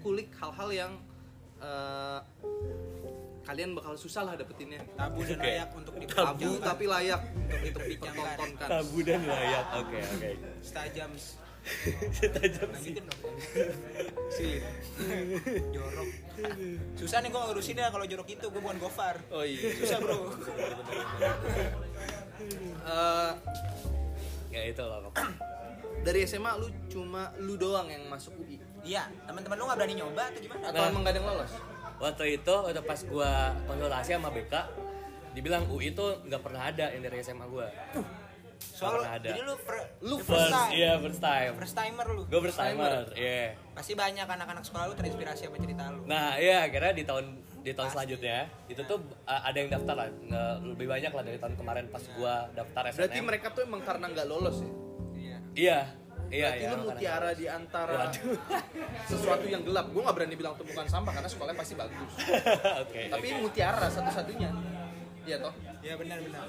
[0.00, 0.92] kulik hal-hal yang
[1.60, 2.18] eh,
[3.42, 4.80] kalian bakal susah lah dapetinnya.
[4.94, 5.44] tabu dan Oke.
[5.44, 6.62] layak untuk Tabu diperbincangkan.
[6.62, 8.14] tapi layak untuk diperbincangkan.
[8.14, 8.68] dipertontonkan.
[8.70, 9.64] Tabu dan layak.
[9.76, 10.30] Oke oke.
[10.62, 11.10] Setajam
[12.10, 12.94] Setajam sih.
[14.28, 14.64] Silit.
[15.70, 16.08] jorok.
[16.94, 19.16] Susah nih gue ngurusin ya kalau jorok itu gue bukan gofar.
[19.28, 19.60] Oh iya.
[19.74, 20.32] Susah bro.
[22.82, 23.32] Eh,
[24.50, 25.30] Ya itu lah pokoknya.
[26.00, 30.22] dari SMA lu cuma lu doang yang masuk UI Iya, teman-teman lu nggak berani nyoba
[30.26, 30.62] atau gimana?
[30.64, 30.88] atau Nah.
[30.88, 31.52] emang gak ada yang lolos?
[32.00, 33.30] Waktu itu waktu pas gua
[33.64, 34.54] konsultasi sama BK
[35.30, 37.68] dibilang UI itu nggak pernah ada yang dari SMA gua.
[38.60, 39.24] Soal ada.
[39.24, 40.70] jadi lu per- Lu the First, time.
[40.72, 41.52] iya first time.
[41.56, 42.22] First timer lu.
[42.24, 43.56] Gue first timer, iya.
[43.72, 46.04] Pasti banyak anak-anak sekolah lu terinspirasi sama cerita lu.
[46.04, 47.24] Nah, iya akhirnya di tahun
[47.60, 51.36] di tahun selanjutnya itu tuh uh, ada yang daftar lah, nggak lebih banyak lah dari
[51.36, 52.98] tahun kemarin pas gua daftar SNM.
[52.98, 54.70] Berarti mereka tuh emang karena nggak lolos ya?
[55.12, 55.36] Iya.
[55.50, 55.78] Iya,
[56.30, 56.70] iya, Berarti iya.
[56.70, 58.38] lu mutiara di antara Waduh.
[59.10, 59.90] sesuatu yang gelap.
[59.90, 62.12] Gue nggak berani bilang tumpukan sampah karena sekolahnya pasti bagus.
[62.86, 63.00] Oke.
[63.10, 64.50] Tapi mutiara satu-satunya.
[65.30, 65.54] Iya toh?
[65.80, 66.42] Iya benar-benar.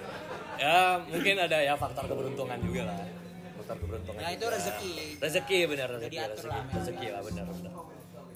[0.57, 2.97] ya mungkin ada ya faktor keberuntungan juga lah.
[3.61, 4.19] Faktor keberuntungan.
[4.25, 4.57] Nah itu juga.
[4.57, 4.93] rezeki.
[5.21, 6.63] Rezeki benar rezeki, rezeki, lah.
[6.73, 7.73] rezeki lah benar benar.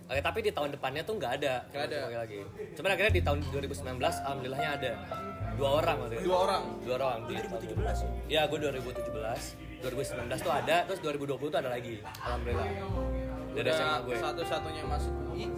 [0.05, 1.53] Oke, tapi di tahun depannya tuh nggak ada.
[1.73, 1.97] Nggak ada.
[2.05, 2.39] Oke lagi.
[2.77, 4.91] Cuman akhirnya di tahun 2019 alhamdulillahnya ada
[5.57, 6.25] dua orang waktu itu.
[6.29, 6.63] Dua orang.
[6.85, 7.19] Dua orang.
[7.25, 8.09] di 2017 ya?
[8.29, 9.81] Iya, gue 2017.
[9.81, 12.05] 2019 tuh ada, terus 2020 tuh ada lagi.
[12.21, 12.69] Alhamdulillah.
[12.69, 14.15] Dari Udah SMA gue.
[14.21, 15.49] satu-satunya masuk UI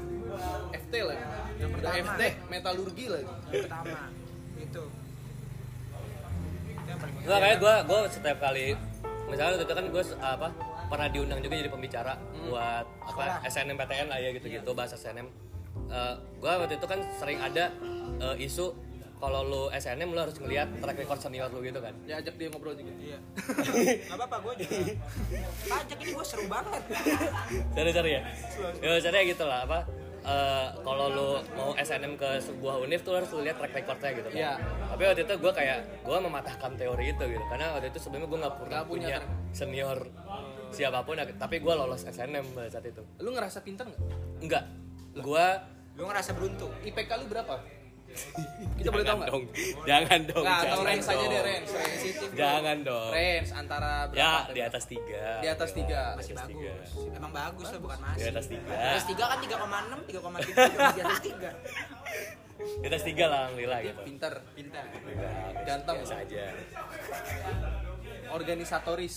[0.71, 1.23] FT lagi.
[1.59, 1.95] Yang pertama.
[2.07, 3.33] FT metalurgi lagi.
[3.51, 3.99] Yang pertama
[6.97, 8.65] Enggak kayak gue gue setiap kali
[9.27, 10.47] misalnya waktu itu kan gue apa
[10.87, 12.13] pernah diundang juga jadi pembicara
[12.47, 13.43] buat apa.
[13.43, 15.27] SNMPTN lah ya gitu-gitu bahas SNM.
[16.39, 17.71] gue waktu itu kan sering ada
[18.23, 18.71] eh, isu
[19.17, 21.91] kalau lu SNM lu harus ngeliat track record senior lu gitu kan.
[22.05, 22.93] Ya ajak dia ngobrol juga.
[23.01, 23.19] Iya.
[24.07, 24.77] Gak apa-apa gue juga.
[25.65, 26.81] Pajak ini gue seru banget.
[27.73, 28.21] Sorry-sorry ya.
[28.77, 29.89] Ya sorry gitu lah apa
[30.27, 34.11] eh, kalau lu mau SNM ke sebuah univ tuh lu harus lu lihat track recordnya
[34.11, 34.37] gitu kan.
[34.37, 34.53] Iya.
[34.91, 38.39] Tapi waktu itu gue kayak gue mematahkan teori itu gitu karena waktu itu sebelumnya gue
[38.43, 39.17] nggak pernah punya punya
[39.55, 39.99] senior
[40.67, 43.01] siapa pun tapi gue lolos SNM pada saat itu.
[43.23, 44.01] Lu ngerasa pintar nggak?
[44.43, 44.63] Enggak.
[45.17, 46.69] Gua Gue ngerasa beruntung.
[46.85, 47.57] IPK lu berapa?
[48.77, 49.43] Kita boleh tahu dong.
[49.83, 50.43] Jangan dong.
[50.43, 51.29] Nggak, atau jangan range saja dong.
[51.29, 51.67] deh range.
[51.67, 52.27] Sensitif.
[52.33, 53.09] Jangan dong.
[53.11, 54.17] Range antara berapa?
[54.17, 55.25] Ya, di atas tiga.
[55.37, 56.01] Di atas tiga.
[56.13, 56.71] Masih Atas tiga.
[56.73, 56.89] bagus.
[57.11, 58.29] Emang bagus lah bukan Di masih.
[58.29, 58.71] atas tiga.
[58.71, 61.49] Di atas tiga kan 3,6, 3,3 di atas tiga.
[62.57, 63.99] Di atas tiga lah, alhamdulillah gitu.
[64.01, 64.33] Pintar.
[64.51, 64.83] Pintar.
[64.89, 65.95] Enggak, Ganteng.
[66.01, 66.43] Biasa aja.
[68.27, 69.15] Organisatoris.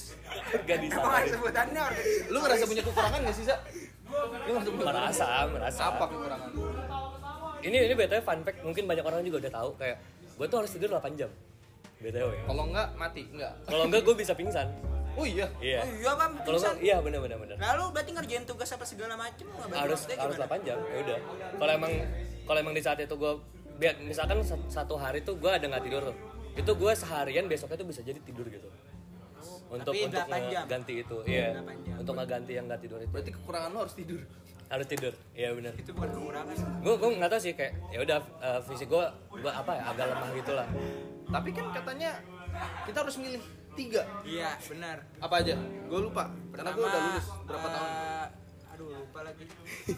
[0.64, 2.30] Gak ada sebutannya organisasi.
[2.30, 3.56] Lu ngerasa punya kekurangan nggak sih, Sa?
[4.46, 5.82] Lu ngerasa punya Merasa, merasa.
[5.88, 6.50] Apa kekurangan?
[7.60, 9.96] Ini ini btw fun fact, mungkin banyak orang juga udah tahu kayak
[10.36, 11.30] gue tuh harus tidur 8 jam.
[12.00, 12.32] BTW.
[12.48, 13.52] Kalau enggak mati, enggak.
[13.68, 14.68] Kalau enggak gue bisa pingsan.
[15.18, 15.44] Oh iya.
[15.60, 15.84] Iya.
[15.84, 17.56] Oh iya kan, Kalau iya benar benar benar.
[17.60, 20.48] Lalu berarti ngerjain tugas apa segala macem nggak Harus harus gimana?
[20.48, 20.78] 8 jam.
[20.80, 21.18] Ya udah.
[21.60, 21.92] Kalau emang
[22.46, 23.32] kalau emang di saat itu gue
[23.76, 26.16] biar misalkan sa- satu hari tuh gue ada nggak tidur tuh.
[26.56, 28.68] Itu gue seharian besoknya tuh bisa jadi tidur gitu.
[29.70, 30.64] Untuk Tapi untuk 8 jam.
[30.66, 31.16] ganti itu.
[31.26, 31.60] Iya.
[31.60, 31.94] 8 jam.
[32.00, 33.10] Untuk ngeganti yang nggak tidur itu.
[33.12, 34.20] Berarti kekurangan lu harus tidur.
[34.70, 35.12] Harus tidur.
[35.34, 35.74] Iya benar.
[35.74, 36.54] Itu bukan kekurangan.
[36.80, 39.04] Gue gue nggak tahu sih kayak ya udah eh, fisik gue
[39.34, 40.66] gue apa ya agak lemah gitu lah.
[41.26, 42.10] Tapi kan katanya
[42.86, 44.02] kita harus milih tiga.
[44.22, 45.02] Iya, benar.
[45.18, 45.54] Apa aja?
[45.86, 46.30] Gue lupa.
[46.50, 47.90] Karena gue udah lulus berapa eh, tahun.
[48.70, 49.44] Aduh, lupa lagi.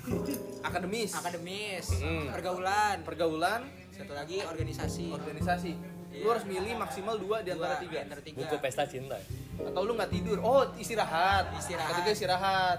[0.69, 2.27] Akademis, Akademis, Hmm.
[2.31, 5.13] pergaulan, pergaulan, satu lagi organisasi.
[5.13, 5.73] organisasi.
[6.13, 7.97] Lu harus milih maksimal dua di antara Dua, tiga.
[7.97, 8.37] di antara tiga.
[8.39, 9.17] Buku pesta cinta.
[9.59, 10.37] Atau lu nggak tidur?
[10.41, 11.49] Oh istirahat.
[11.57, 11.89] Istirahat.
[11.97, 12.79] Ketiga istirahat.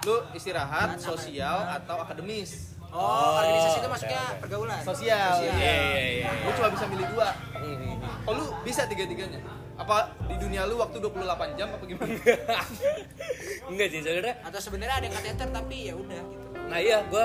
[0.00, 2.72] Lu istirahat, sosial atau akademis.
[2.90, 4.40] Oh, organisasi itu maksudnya oke.
[4.42, 4.80] pergaulan.
[4.82, 5.34] Sosial.
[5.38, 6.28] Iya iya iya.
[6.42, 7.28] Lu cuma bisa milih dua.
[8.24, 9.38] Oh lu bisa tiga-tiganya?
[9.76, 12.12] Apa di dunia lu waktu 28 jam apa gimana?
[13.70, 14.34] Enggak sih sebenarnya.
[14.42, 16.46] Atau sebenarnya ada yang kateter tapi ya udah gitu.
[16.66, 17.24] Nah iya gue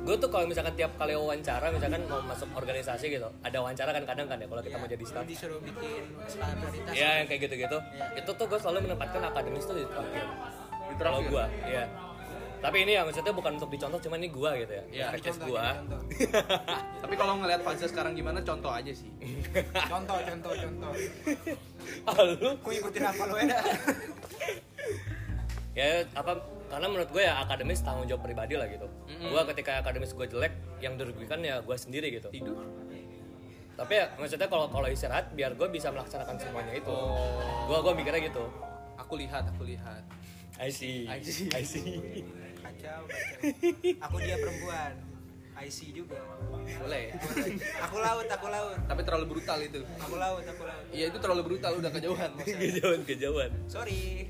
[0.00, 4.04] gue tuh kalau misalkan tiap kali wawancara misalkan mau masuk organisasi gitu ada wawancara kan
[4.08, 6.92] kadang kan ya kalau kita Iya, mau jadi staff disuruh bikin skala prioritas.
[6.96, 7.78] ya yang kayak gitu-gitu
[8.16, 10.24] itu tuh gue selalu menempatkan akademis tuh di terakhir
[10.96, 11.84] kalau gue ya
[12.60, 15.48] tapi ini ya maksudnya bukan untuk dicontoh cuman ini gue gitu ya Iya, perspektif contoh,
[15.48, 16.00] gue contoh.
[17.02, 19.08] Tapi kalau ngelihat Faza sekarang gimana contoh aja sih.
[19.88, 20.92] Contoh, contoh, contoh.
[22.04, 23.48] Lalu Aku ikutin apa lo ya?
[25.70, 26.36] ya apa
[26.68, 29.30] karena menurut gue ya akademis tanggung jawab pribadi lah gitu Mm-mm.
[29.32, 32.58] gue ketika akademis gue jelek yang dirugikan ya gue sendiri gitu Tidur.
[33.74, 37.70] tapi ya maksudnya kalau kalau istirahat biar gue bisa melaksanakan semuanya itu Oh.
[37.70, 38.44] gue gue mikirnya gitu
[39.00, 40.04] Aku lihat, aku lihat.
[40.60, 41.48] I see I see.
[41.50, 41.96] I see
[42.60, 44.04] Kacau, kacau.
[44.04, 44.92] Aku dia perempuan.
[45.60, 46.16] IC juga.
[46.80, 47.12] Boleh.
[47.84, 48.80] Aku laut, aku laut.
[48.80, 49.80] Tapi terlalu brutal itu.
[50.00, 50.84] Aku laut, aku laut.
[50.88, 52.30] Iya itu terlalu brutal udah kejauhan.
[52.40, 54.28] kejauhan kejauhan Sorry.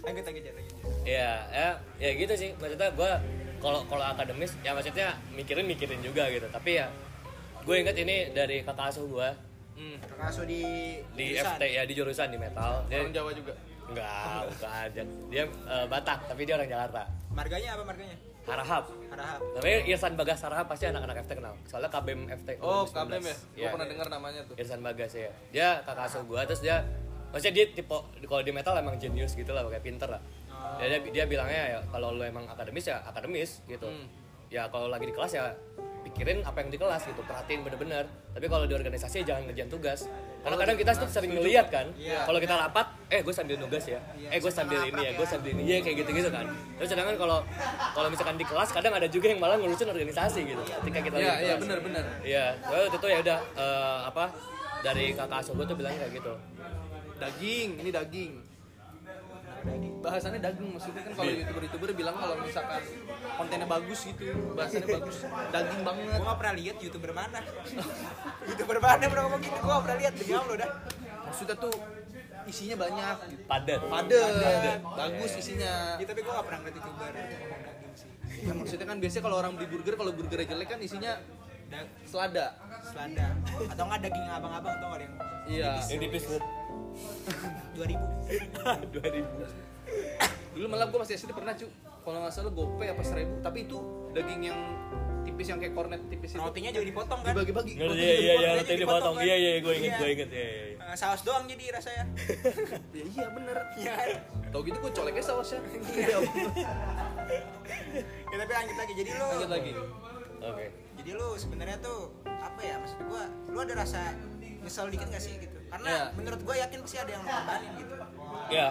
[0.00, 0.76] Lanjut, lanjut, lanjut.
[1.02, 3.10] ya ya ya gitu sih maksudnya gue
[3.58, 6.86] kalau kalau akademis ya maksudnya mikirin mikirin juga gitu tapi ya
[7.62, 9.28] gue ingat ini dari kakak asuh gue
[9.76, 10.00] Hmm.
[10.00, 10.64] Kakak Asu di
[11.12, 11.52] di jurusan.
[11.52, 13.52] FT ya di jurusan di metal dia Orang Jawa juga.
[13.86, 14.86] Enggak, bukan.
[14.92, 17.02] Dia, dia eh, Batak, tapi dia orang Jakarta.
[17.30, 18.16] Marganya apa marganya?
[18.46, 18.84] Harahap.
[19.10, 19.40] Harahap.
[19.58, 21.54] Tapi Irsan Bagas Harahap pasti anak-anak FT kenal.
[21.66, 22.62] Soalnya KBM FT.
[22.62, 22.94] Oh, 2019.
[22.94, 23.36] KBM ya?
[23.36, 23.68] Gue Iya.
[23.74, 24.54] pernah dengar namanya tuh.
[24.54, 25.30] Irsan Bagas ya.
[25.50, 26.78] Dia kakak asuh gua terus dia
[27.34, 30.22] maksudnya dia tipe kalau di metal emang jenius gitu lah kayak pinter lah.
[30.78, 33.86] Ya, dia, dia bilangnya ya kalau lu emang akademis ya akademis gitu.
[33.90, 34.06] Hmm.
[34.46, 35.50] Ya kalau lagi di kelas ya
[36.16, 38.08] pikirin apa yang di kelas gitu, perhatiin bener-bener.
[38.32, 40.08] Tapi kalau di organisasi ya jangan ngerjain tugas.
[40.40, 42.24] Karena kadang kita tuh sering ngeliat kan, Iya.
[42.24, 45.26] kalau kita rapat, eh gue sambil nugas ya, Iya, eh gue sambil ini ya, gue
[45.26, 45.28] ya.
[45.28, 46.48] sambil ini ya kayak gitu-gitu kan.
[46.80, 47.38] Terus sedangkan kalau
[47.92, 50.62] kalau misalkan di kelas kadang ada juga yang malah ngurusin organisasi gitu.
[50.64, 51.54] Ketika kita Iya, lagi di iya.
[52.24, 54.24] Iya, waktu itu ya udah eh, apa
[54.80, 56.32] dari kakak asuh gue tuh bilangnya kayak gitu.
[57.20, 58.32] Daging, ini daging.
[59.96, 62.82] Bahasannya daging maksudnya kan kalau youtuber-youtuber bilang kalau misalkan
[63.36, 64.22] kontennya bagus gitu,
[64.54, 65.16] bahasannya bagus,
[65.50, 66.04] daging banget.
[66.06, 67.40] Gue gak pernah lihat youtuber mana.
[68.48, 69.56] youtuber mana pernah ngomong gitu?
[69.58, 70.70] Gue gak pernah lihat demi Allah dah.
[71.26, 71.74] Maksudnya tuh
[72.46, 73.16] isinya banyak.
[73.44, 73.80] Padat.
[73.82, 75.74] Padet, bagus isinya.
[75.98, 78.10] Ya, tapi gue gak pernah ngeliat youtuber ngomong daging sih.
[78.46, 81.12] Ya, maksudnya kan biasanya kalau orang beli burger, kalau burgernya jelek kan isinya
[81.66, 82.46] Da- selada.
[82.86, 83.26] selada
[83.66, 85.14] atau nggak daging abang-abang atau nggak ada yang
[85.46, 85.70] Iya.
[85.90, 86.24] Yang tipis.
[87.74, 87.96] 2000
[88.92, 89.24] 2000.
[90.56, 91.68] Dulu malah gue masih SD pernah cu.
[92.00, 93.38] Kalau nggak salah gope apa seribu.
[93.40, 93.78] Tapi itu
[94.10, 94.58] daging yang
[95.22, 96.40] tipis yang kayak kornet tipis itu.
[96.40, 97.72] rotinya juga dipotong kan Dibagi-bagi.
[97.74, 99.24] Ngerti Rotinya iya iya iya dipotong, roti dipotong kan?
[99.26, 99.98] Iya iya gue inget Iya.
[99.98, 100.64] gue inget iya iya.
[100.72, 100.94] iya.
[100.94, 102.04] Saus doang jadi rasanya
[102.96, 103.56] Ya, iya bener.
[103.76, 104.08] Iya kan?
[104.48, 105.60] Tau gitu gue coleknya sausnya.
[105.92, 106.16] Iya.
[108.26, 109.70] ya tapi lanjut lagi jadi lu Lanjut lagi.
[110.38, 110.66] Oke.
[110.96, 114.14] jadi lu sebenarnya tuh apa ya maksud gua lu ada rasa
[114.62, 116.04] nyesel dikit gak sih gitu karena Iya.
[116.14, 117.94] menurut gua yakin pasti ada yang lu korbanin gitu
[118.46, 118.68] Ya.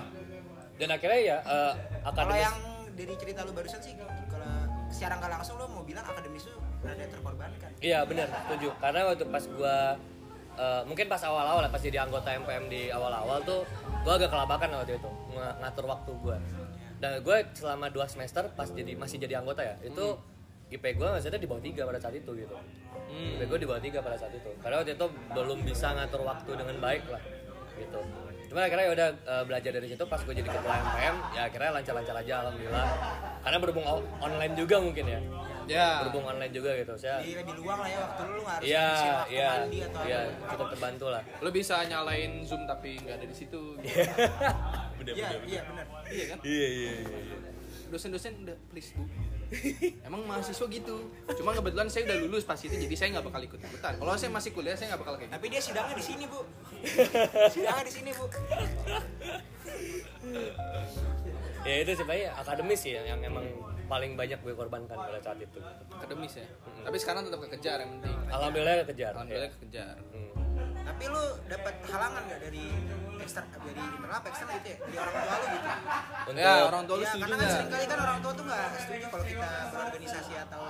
[0.75, 1.71] Dan akhirnya ya kalau
[2.05, 2.57] akademis yang
[2.91, 4.55] dari cerita lu barusan sih kalau
[4.87, 8.69] secara nggak langsung lu mau bilang akademis lu ada terkorbankan Iya benar, setuju.
[8.77, 9.77] Karena waktu pas gua
[10.55, 13.67] eh, mungkin pas awal-awal lah, pas jadi anggota MPM di awal-awal tuh
[14.01, 16.37] gua agak kelabakan waktu itu ng- ngatur waktu gua.
[16.95, 20.15] Dan gue selama dua semester pas jadi masih jadi anggota ya, itu
[20.73, 22.55] IP gue maksudnya di bawah tiga pada saat itu gitu.
[22.55, 23.35] Hmm.
[23.37, 24.49] IP gue di bawah tiga pada saat itu.
[24.61, 27.21] Karena waktu itu belum bisa ngatur waktu dengan baik lah
[27.75, 28.01] gitu.
[28.45, 31.69] Cuma akhirnya ya udah eh, belajar dari situ pas gue jadi ketua MPM ya akhirnya
[31.75, 32.87] lancar-lancar aja alhamdulillah.
[33.45, 33.85] Karena berhubung
[34.21, 35.19] online juga mungkin ya.
[35.65, 35.89] Ya.
[36.05, 36.93] Berhubung online juga gitu.
[36.97, 39.49] Saya jadi lebih luang lah ya waktu lu lu nggak harus Iya, ngabisin waktu iya,
[39.49, 41.21] mandi atau iya, apa cukup terbantu lah.
[41.41, 43.63] Lo bisa nyalain zoom tapi nggak ada di situ.
[45.05, 46.37] iya iya benar iya kan?
[46.45, 47.15] Iya, iya, iya.
[47.19, 47.37] iya.
[47.89, 49.05] Dosen-dosen udah please bu.
[50.07, 50.95] Emang mahasiswa gitu.
[51.37, 53.93] Cuma kebetulan saya udah lulus pas itu jadi saya nggak bakal ikut ikutan.
[54.01, 55.35] Kalau saya masih kuliah saya nggak bakal kayak gitu.
[55.37, 56.39] tapi dia sidangnya di sini bu
[57.53, 58.25] sidangnya di sini bu
[61.65, 63.45] Ya itu sebenarnya akademis sih yang emang
[63.85, 65.59] paling banyak gue korbankan pada saat itu.
[65.93, 66.47] Akademis ya.
[66.85, 68.13] Tapi sekarang tetap kekejar yang penting.
[68.29, 69.13] Alhamdulillah kejar.
[69.17, 69.55] Alhamdulillah ya.
[69.57, 69.95] kekejar.
[70.13, 70.34] Hmm.
[70.85, 72.65] Tapi lu dapat halangan nggak dari
[73.17, 75.69] eksternal dari internal apa eksternal gitu ya dari orang tua lu gitu
[76.25, 78.63] Untuk Ya orang tua lu setuju karena kan sering kali kan orang tua tuh nggak
[78.77, 80.61] setuju kalau kita berorganisasi atau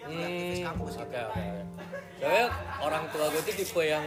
[0.00, 1.04] aktivis Hmm, kampus gitu.
[1.04, 1.20] oke.
[1.28, 1.44] oke.
[2.16, 2.46] Soalnya
[2.80, 4.04] orang tua gue tuh tipe yang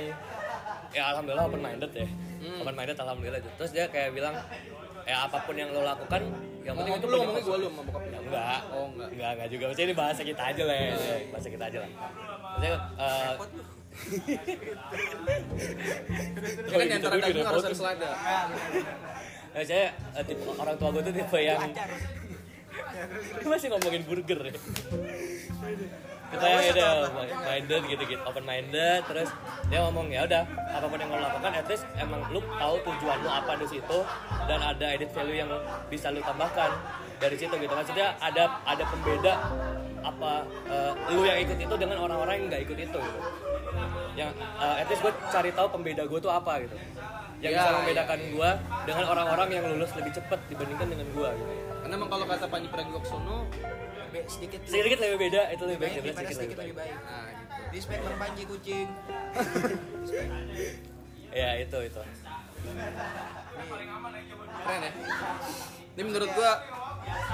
[0.89, 2.07] ya alhamdulillah open minded ya.
[2.41, 2.59] Hmm.
[2.59, 3.41] Open minded alhamdulillah.
[3.53, 4.33] Terus dia kayak bilang
[5.03, 6.21] ya apa pun yang lo lakukan
[6.63, 8.17] yang penting itu lu punya ngomongnya gue lu sama bokap lu.
[8.23, 8.59] Enggak.
[8.71, 9.07] Oh, enggak.
[9.11, 9.63] Enggak, enggak juga.
[9.69, 10.91] Maksudnya ini bahasa kita aja lah ya.
[11.29, 11.89] Bahasa kita aja lah.
[11.93, 12.73] Maksudnya.
[12.97, 13.13] Ya
[16.73, 18.09] kan di antara Gitu, daging gitu, harus ada selada.
[18.25, 18.45] Ah.
[19.53, 21.61] Nah, saya eh, tipe orang tua gue tuh tipe yang.
[21.61, 24.53] Ya, masih ngomongin burger ya.
[26.33, 27.13] Kita yang ada
[27.45, 29.29] minded gitu-gitu, open minded, terus
[29.69, 33.21] dia ngomong ya udah apa pun yang lo lakukan, at least emang lu tahu tujuan
[33.21, 33.97] lu apa di situ
[34.49, 35.49] dan ada edit value yang
[35.93, 36.73] bisa lu tambahkan
[37.21, 37.69] dari situ gitu.
[37.69, 39.33] Maksudnya ada ada pembeda
[40.01, 43.19] apa eh, lu yang ikut itu dengan orang-orang yang nggak ikut itu gitu.
[44.13, 46.77] Yang eh, at least gue cari tahu pembeda gue tuh apa gitu.
[47.43, 47.75] Yang Ya, bisa ya.
[47.75, 48.49] membedakan gue
[48.87, 51.51] dengan orang-orang yang lulus lebih cepat dibandingkan dengan gue gitu.
[51.83, 53.37] Karena emang kalau kata Panji Pragiwaksono,
[54.31, 56.93] sedikit sedikit lebih beda itu lebih baik baik daripada sedikit lebih baik.
[56.95, 57.51] nah gitu.
[57.73, 58.87] Respect Bang Panji kucing.
[61.33, 62.01] ya itu itu
[64.63, 64.91] Keren ya.
[65.93, 66.51] Ini menurut gua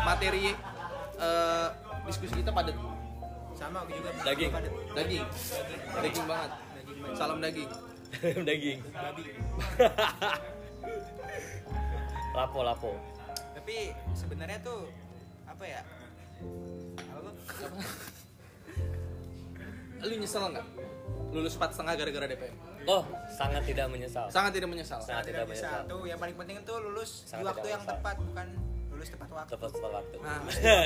[0.02, 0.58] materi
[1.20, 1.68] eh,
[2.10, 2.74] diskusi kita padat.
[3.54, 4.10] Sama aku juga.
[4.26, 4.50] Daging.
[4.50, 4.74] Padat.
[4.98, 5.26] Daging.
[6.02, 6.52] Daging banget.
[7.14, 7.70] Salam daging.
[8.42, 8.80] daging
[12.32, 12.92] lapo lapo
[13.54, 14.88] Tapi sebenarnya tuh
[15.46, 15.82] apa ya?
[16.98, 17.30] Apa?
[20.00, 20.68] Lu nyesel nggak?
[21.30, 22.56] Lulus 4 setengah gara-gara DPM.
[22.88, 24.98] oh sangat tidak menyesal Sangat tidak menyesal.
[24.98, 25.68] Sangat tidak bisa.
[25.68, 25.82] menyesal.
[25.86, 28.00] Tuh yang paling penting tuh lulus di Sangat waktu tidak yang menyesal.
[28.02, 28.48] tepat bukan
[29.00, 29.52] lulus tepat waktu.
[29.56, 30.40] tepat waktu Nah.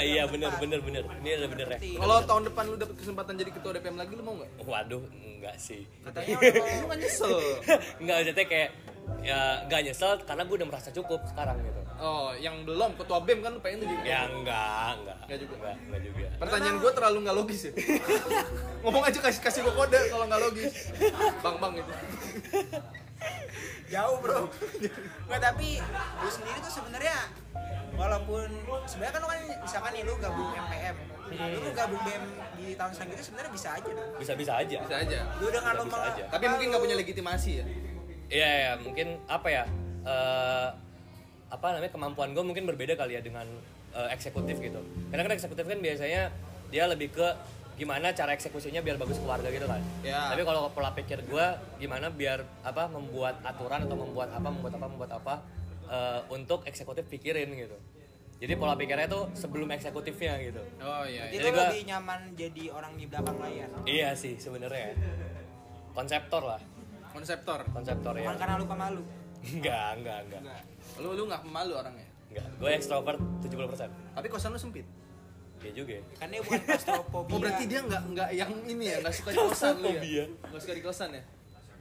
[0.06, 1.78] iya bener bener bener ini ada bener ya.
[1.97, 4.49] Kalau tahun depan lu dapet kesempatan jadi ketua DPM lagi lu mau nggak?
[4.63, 6.38] waduh enggak sih Katanya
[6.80, 7.34] Lu kan nyesel.
[8.02, 8.69] enggak maksudnya kayak
[9.19, 13.39] ya nggak nyesel karena gue udah merasa cukup sekarang gitu Oh, yang belum ketua BEM
[13.39, 14.04] kan lu pengen tuh jadi.
[14.04, 15.56] ya enggak enggak Nggak juga.
[15.56, 17.71] enggak, enggak juga Pertanyaan gue terlalu nggak logis ya.
[18.84, 20.73] Ngomong aja kasih kasih gue kode kalau nggak logis.
[21.39, 21.93] Bang bang itu.
[23.88, 24.49] Jauh bro
[25.27, 25.69] nggak tapi
[26.19, 27.17] lu sendiri tuh sebenarnya
[27.93, 28.49] walaupun
[28.83, 30.95] sebenarnya kan lu kan misalkan nih lu gabung MPM
[31.33, 34.95] lu mau gabung BM di tahun selanjutnya sebenarnya bisa aja dong bisa bisa aja Bisa
[34.97, 35.17] aja.
[35.38, 36.23] lu dengan lu Bisa aja.
[36.29, 37.65] Tapi mungkin nggak punya legitimasi ya.
[38.33, 39.63] Iya, ya, mungkin apa ya?
[40.03, 40.67] eh,
[41.47, 43.45] apa namanya kemampuan gue mungkin berbeda kali ya dengan
[43.93, 44.81] eh, eksekutif gitu.
[45.09, 46.29] Karena kan eksekutif kan biasanya
[46.69, 47.27] dia lebih ke
[47.73, 49.81] gimana cara eksekusinya biar bagus keluarga gitu kan.
[50.01, 50.29] Ya.
[50.29, 51.45] Tapi kalau pola pikir gue
[51.77, 55.33] gimana biar apa membuat aturan atau membuat apa membuat apa membuat apa
[55.86, 57.77] eh, untuk eksekutif pikirin gitu.
[58.38, 60.59] Jadi pola pikirnya tuh sebelum eksekutifnya gitu.
[60.79, 61.25] Oh iya.
[61.27, 61.39] jadi iya.
[61.39, 64.93] Jadi lu gua- lebih nyaman jadi orang di belakang layar Iya sih sebenarnya.
[65.93, 66.62] Konseptor lah,
[67.09, 67.62] Konseptor.
[67.69, 68.25] konseptor ya.
[68.25, 69.03] bukan karena lu pemalu
[69.43, 70.41] Enggak, enggak, enggak.
[70.41, 70.62] enggak
[70.97, 72.07] Lu lu nggak pemalu orangnya.
[72.31, 73.91] Enggak, gue extrovert 70%.
[74.15, 74.88] Tapi kosan lu sempit.
[75.63, 76.04] Iya juga ya.
[76.19, 79.39] kan dia bukan claustrophobia Oh berarti dia nggak nggak yang ini ya nggak suka di
[79.39, 80.26] kosan lu ya?
[80.28, 81.23] Nggak suka di kosan ya?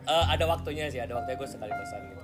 [0.03, 2.23] Eh, ada waktunya sih, ada waktunya gue sekali kosan gitu.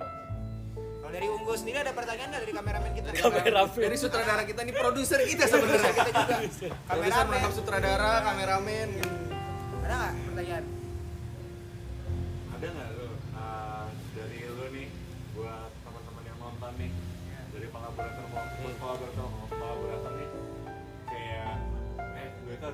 [0.99, 3.79] kalau dari Unggul sendiri ada pertanyaan nggak dari kameramen kita Kameramen.
[3.81, 5.91] Dari sutradara kita nih produser kita sebenarnya.
[5.91, 9.09] kita juga Produser kameramen menangkap sutradara, kameramen gitu.
[9.83, 10.63] ada nggak pertanyaan
[12.49, 12.89] ada nggak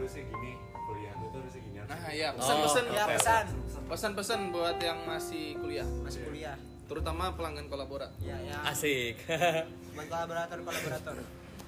[0.05, 0.51] harusnya gini
[0.85, 3.45] kuliah gue tuh harusnya gini Nah ya Oh, pesan-pesan ya pesan.
[3.85, 6.57] Pesan-pesan buat yang masih kuliah, masih kuliah.
[6.85, 8.09] Terutama pelanggan kolaborat.
[8.19, 9.17] ya ya Asik.
[9.95, 11.13] buat kolaborator kolaborator.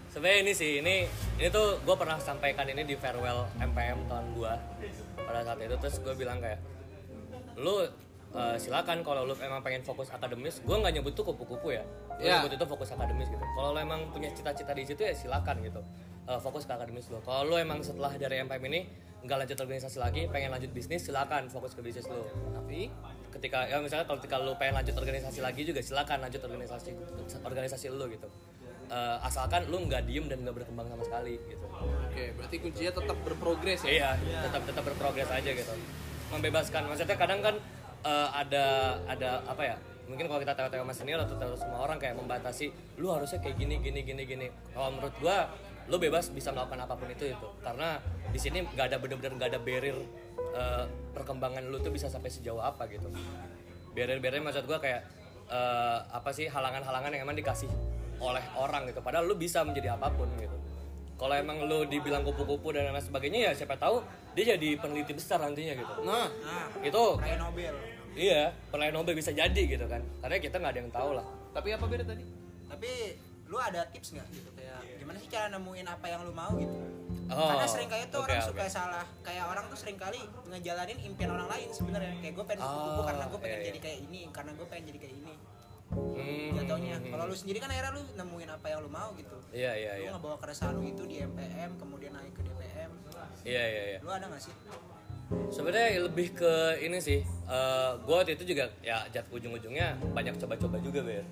[0.08, 0.96] Sebenarnya ini sih, ini
[1.38, 4.54] ini tuh gue pernah sampaikan ini di farewell MPM tahun gue
[5.20, 6.58] pada saat itu terus gue bilang kayak
[7.56, 7.86] lu
[8.32, 11.84] eh, silakan kalau lu emang pengen fokus akademis, gue nggak nyebut tuh kupu-kupu ya,
[12.16, 12.42] gue Ya.
[12.42, 13.42] nyebut itu fokus akademis gitu.
[13.44, 15.82] Kalau lu emang punya cita-cita di situ ya silakan gitu,
[16.28, 17.24] Eh, fokus ke akademis lu.
[17.24, 18.80] Kalau lu emang setelah dari MPM ini
[19.24, 22.22] nggak lanjut organisasi lagi, pengen lanjut bisnis, silakan fokus ke bisnis lu.
[22.52, 22.92] Tapi
[23.32, 26.90] ketika ya misalnya kalau ketika lu pengen lanjut organisasi lagi juga silakan lanjut organisasi
[27.44, 28.28] organisasi lu gitu
[28.88, 33.18] Eh, asalkan lu nggak diem dan nggak berkembang sama sekali gitu oke, berarti kuncinya tetap
[33.20, 33.92] berprogres ya.
[33.92, 34.10] iya
[34.48, 35.74] tetap tetap berprogres aja gitu
[36.32, 37.60] membebaskan maksudnya kadang kan
[38.08, 39.76] eh, ada ada apa ya
[40.08, 43.60] mungkin kalau kita tahu-tahu mas senior atau tahu semua orang kayak membatasi lu harusnya kayak
[43.60, 45.52] gini gini gini gini kalau menurut gua
[45.88, 49.50] lu bebas bisa melakukan apa pun itu itu karena di sini nggak ada bener-bener nggak
[49.56, 49.98] ada barrier
[50.52, 53.08] eh, perkembangan lu tuh bisa sampai sejauh apa gitu.
[53.96, 55.08] Barrier-barrier maksud gua kayak
[55.48, 57.72] eh, apa sih halangan-halangan yang emang dikasih
[58.20, 59.00] oleh orang gitu.
[59.00, 60.58] Padahal lu bisa menjadi apa pun gitu.
[61.18, 64.06] Kalau emang lu dibilang kupu-kupu dan lain sebagainya ya siapa tahu
[64.38, 65.94] dia jadi peneliti besar nantinya gitu.
[66.06, 67.76] Nah, nah itu peraih Nobel.
[68.14, 70.04] Iya peraih Nobel bisa jadi gitu kan.
[70.22, 71.26] Karena kita nggak ada yang tahu lah.
[71.58, 72.38] Tapi apa beda tadi?
[72.68, 73.16] tapi
[73.48, 74.50] lu ada tips nggak gitu?
[74.56, 76.76] Kayak gimana sih cara nemuin apa yang lu mau gitu?
[77.28, 78.48] Oh, karena sering kali tuh oke, orang oke.
[78.52, 82.14] suka salah kayak orang tuh sering kali ngejalanin impian orang lain sebenarnya.
[82.24, 83.68] Kayak gue pengen kupu-kupu Oh, karena gue pengen iya, iya.
[83.72, 85.36] jadi kayak ini karena gue pengen jadi kayak ini.
[85.88, 87.00] Hmm, jatuhnya.
[87.00, 89.38] hmm, kalau lu sendiri kan akhirnya lu nemuin apa yang lu mau gitu.
[89.56, 90.12] Iya iya lu iya.
[90.16, 92.92] ngebawa keresahan lu itu di MPM kemudian naik ke DPM
[93.48, 94.00] iya iya iya.
[94.04, 94.54] Lu ada nggak sih?
[95.52, 100.80] Sebenarnya lebih ke ini sih eh gue waktu itu juga ya jat ujung-ujungnya banyak coba-coba
[100.84, 101.24] juga ber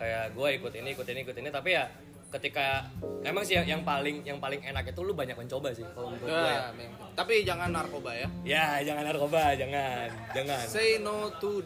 [0.00, 1.84] kayak gue ikut ini ikut ini ikut ini tapi ya
[2.30, 2.86] ketika
[3.26, 6.30] emang sih yang, yang paling yang paling enak itu lu banyak mencoba sih kalau menurut
[6.30, 6.70] gue ya.
[6.72, 7.10] Memang.
[7.18, 8.28] Tapi jangan narkoba ya.
[8.46, 11.60] ya jangan narkoba jangan jangan Say no to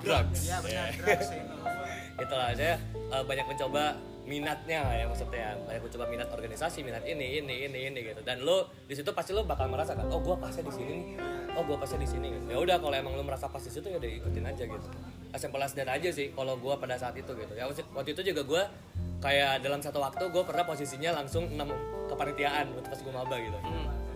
[0.00, 0.48] drugs.
[0.48, 1.54] ya benar drugs ini
[2.24, 2.74] itulah saya
[3.14, 3.94] eh, banyak mencoba
[4.28, 8.68] minatnya ya maksudnya banyak mencoba minat organisasi minat ini ini ini ini gitu dan lo
[8.84, 11.06] di situ pasti lo bakal merasakan oh gue pasnya di sini nih
[11.56, 12.44] oh gue pasnya di sini gitu.
[12.52, 14.88] ya udah kalau emang lo merasa pas di situ ya udah ikutin aja gitu
[15.32, 17.52] as simple as that aja sih kalau gue pada saat itu gitu.
[17.52, 18.62] Ya waktu- itu juga gue
[19.18, 21.68] kayak dalam satu waktu gue pernah posisinya langsung 6
[22.08, 23.58] kepanitiaan waktu pas gue maba gitu.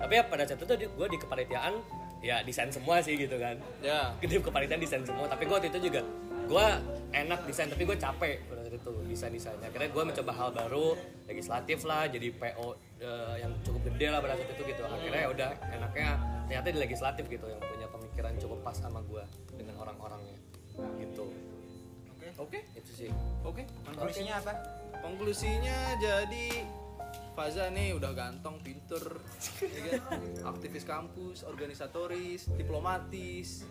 [0.01, 1.75] Tapi ya pada saat itu gue di kepanitiaan
[2.23, 3.59] ya desain semua sih gitu kan.
[3.83, 4.15] Ya.
[4.23, 5.29] gede kepanitiaan desain semua.
[5.29, 6.01] Tapi gue waktu itu juga
[6.43, 6.67] gue
[7.13, 10.99] enak desain tapi gue capek pada saat itu desain desainnya akhirnya gue mencoba hal baru
[11.31, 12.67] legislatif lah jadi PO
[12.99, 14.83] eh, yang cukup gede lah pada saat itu gitu.
[14.83, 16.09] Akhirnya ya udah enaknya
[16.49, 19.23] ternyata di legislatif gitu yang punya pemikiran cukup pas sama gue
[19.55, 20.42] dengan orang-orangnya
[20.99, 21.27] gitu
[22.09, 23.11] oke Oke, itu sih
[23.45, 23.63] oke.
[23.85, 24.53] konklusinya apa
[25.03, 26.63] Konklusinya jadi
[27.33, 29.01] Faza nih udah ganteng, pinter,
[29.65, 30.21] ya kan?
[30.53, 33.65] aktivis kampus, organisatoris, diplomatis,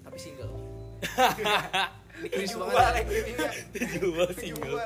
[0.00, 0.48] tapi single.
[2.56, 3.04] Gua banget.
[3.36, 3.50] ya.
[4.00, 4.80] Jual single.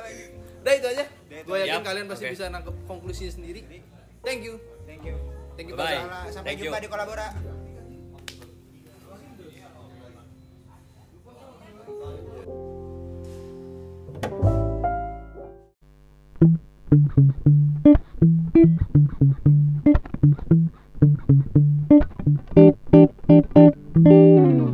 [0.59, 1.03] Udah itu aja.
[1.47, 2.33] Gue yakin Yap, kalian pasti oke.
[2.35, 3.63] bisa nangkep konklusinya sendiri.
[4.21, 4.59] Thank you.
[4.83, 5.15] thank you
[5.55, 6.03] Thank you Bye.
[6.29, 6.83] Sampai Thank jumpa you.
[6.83, 7.27] di kolabora
[16.91, 17.15] Thank
[24.05, 24.70] you.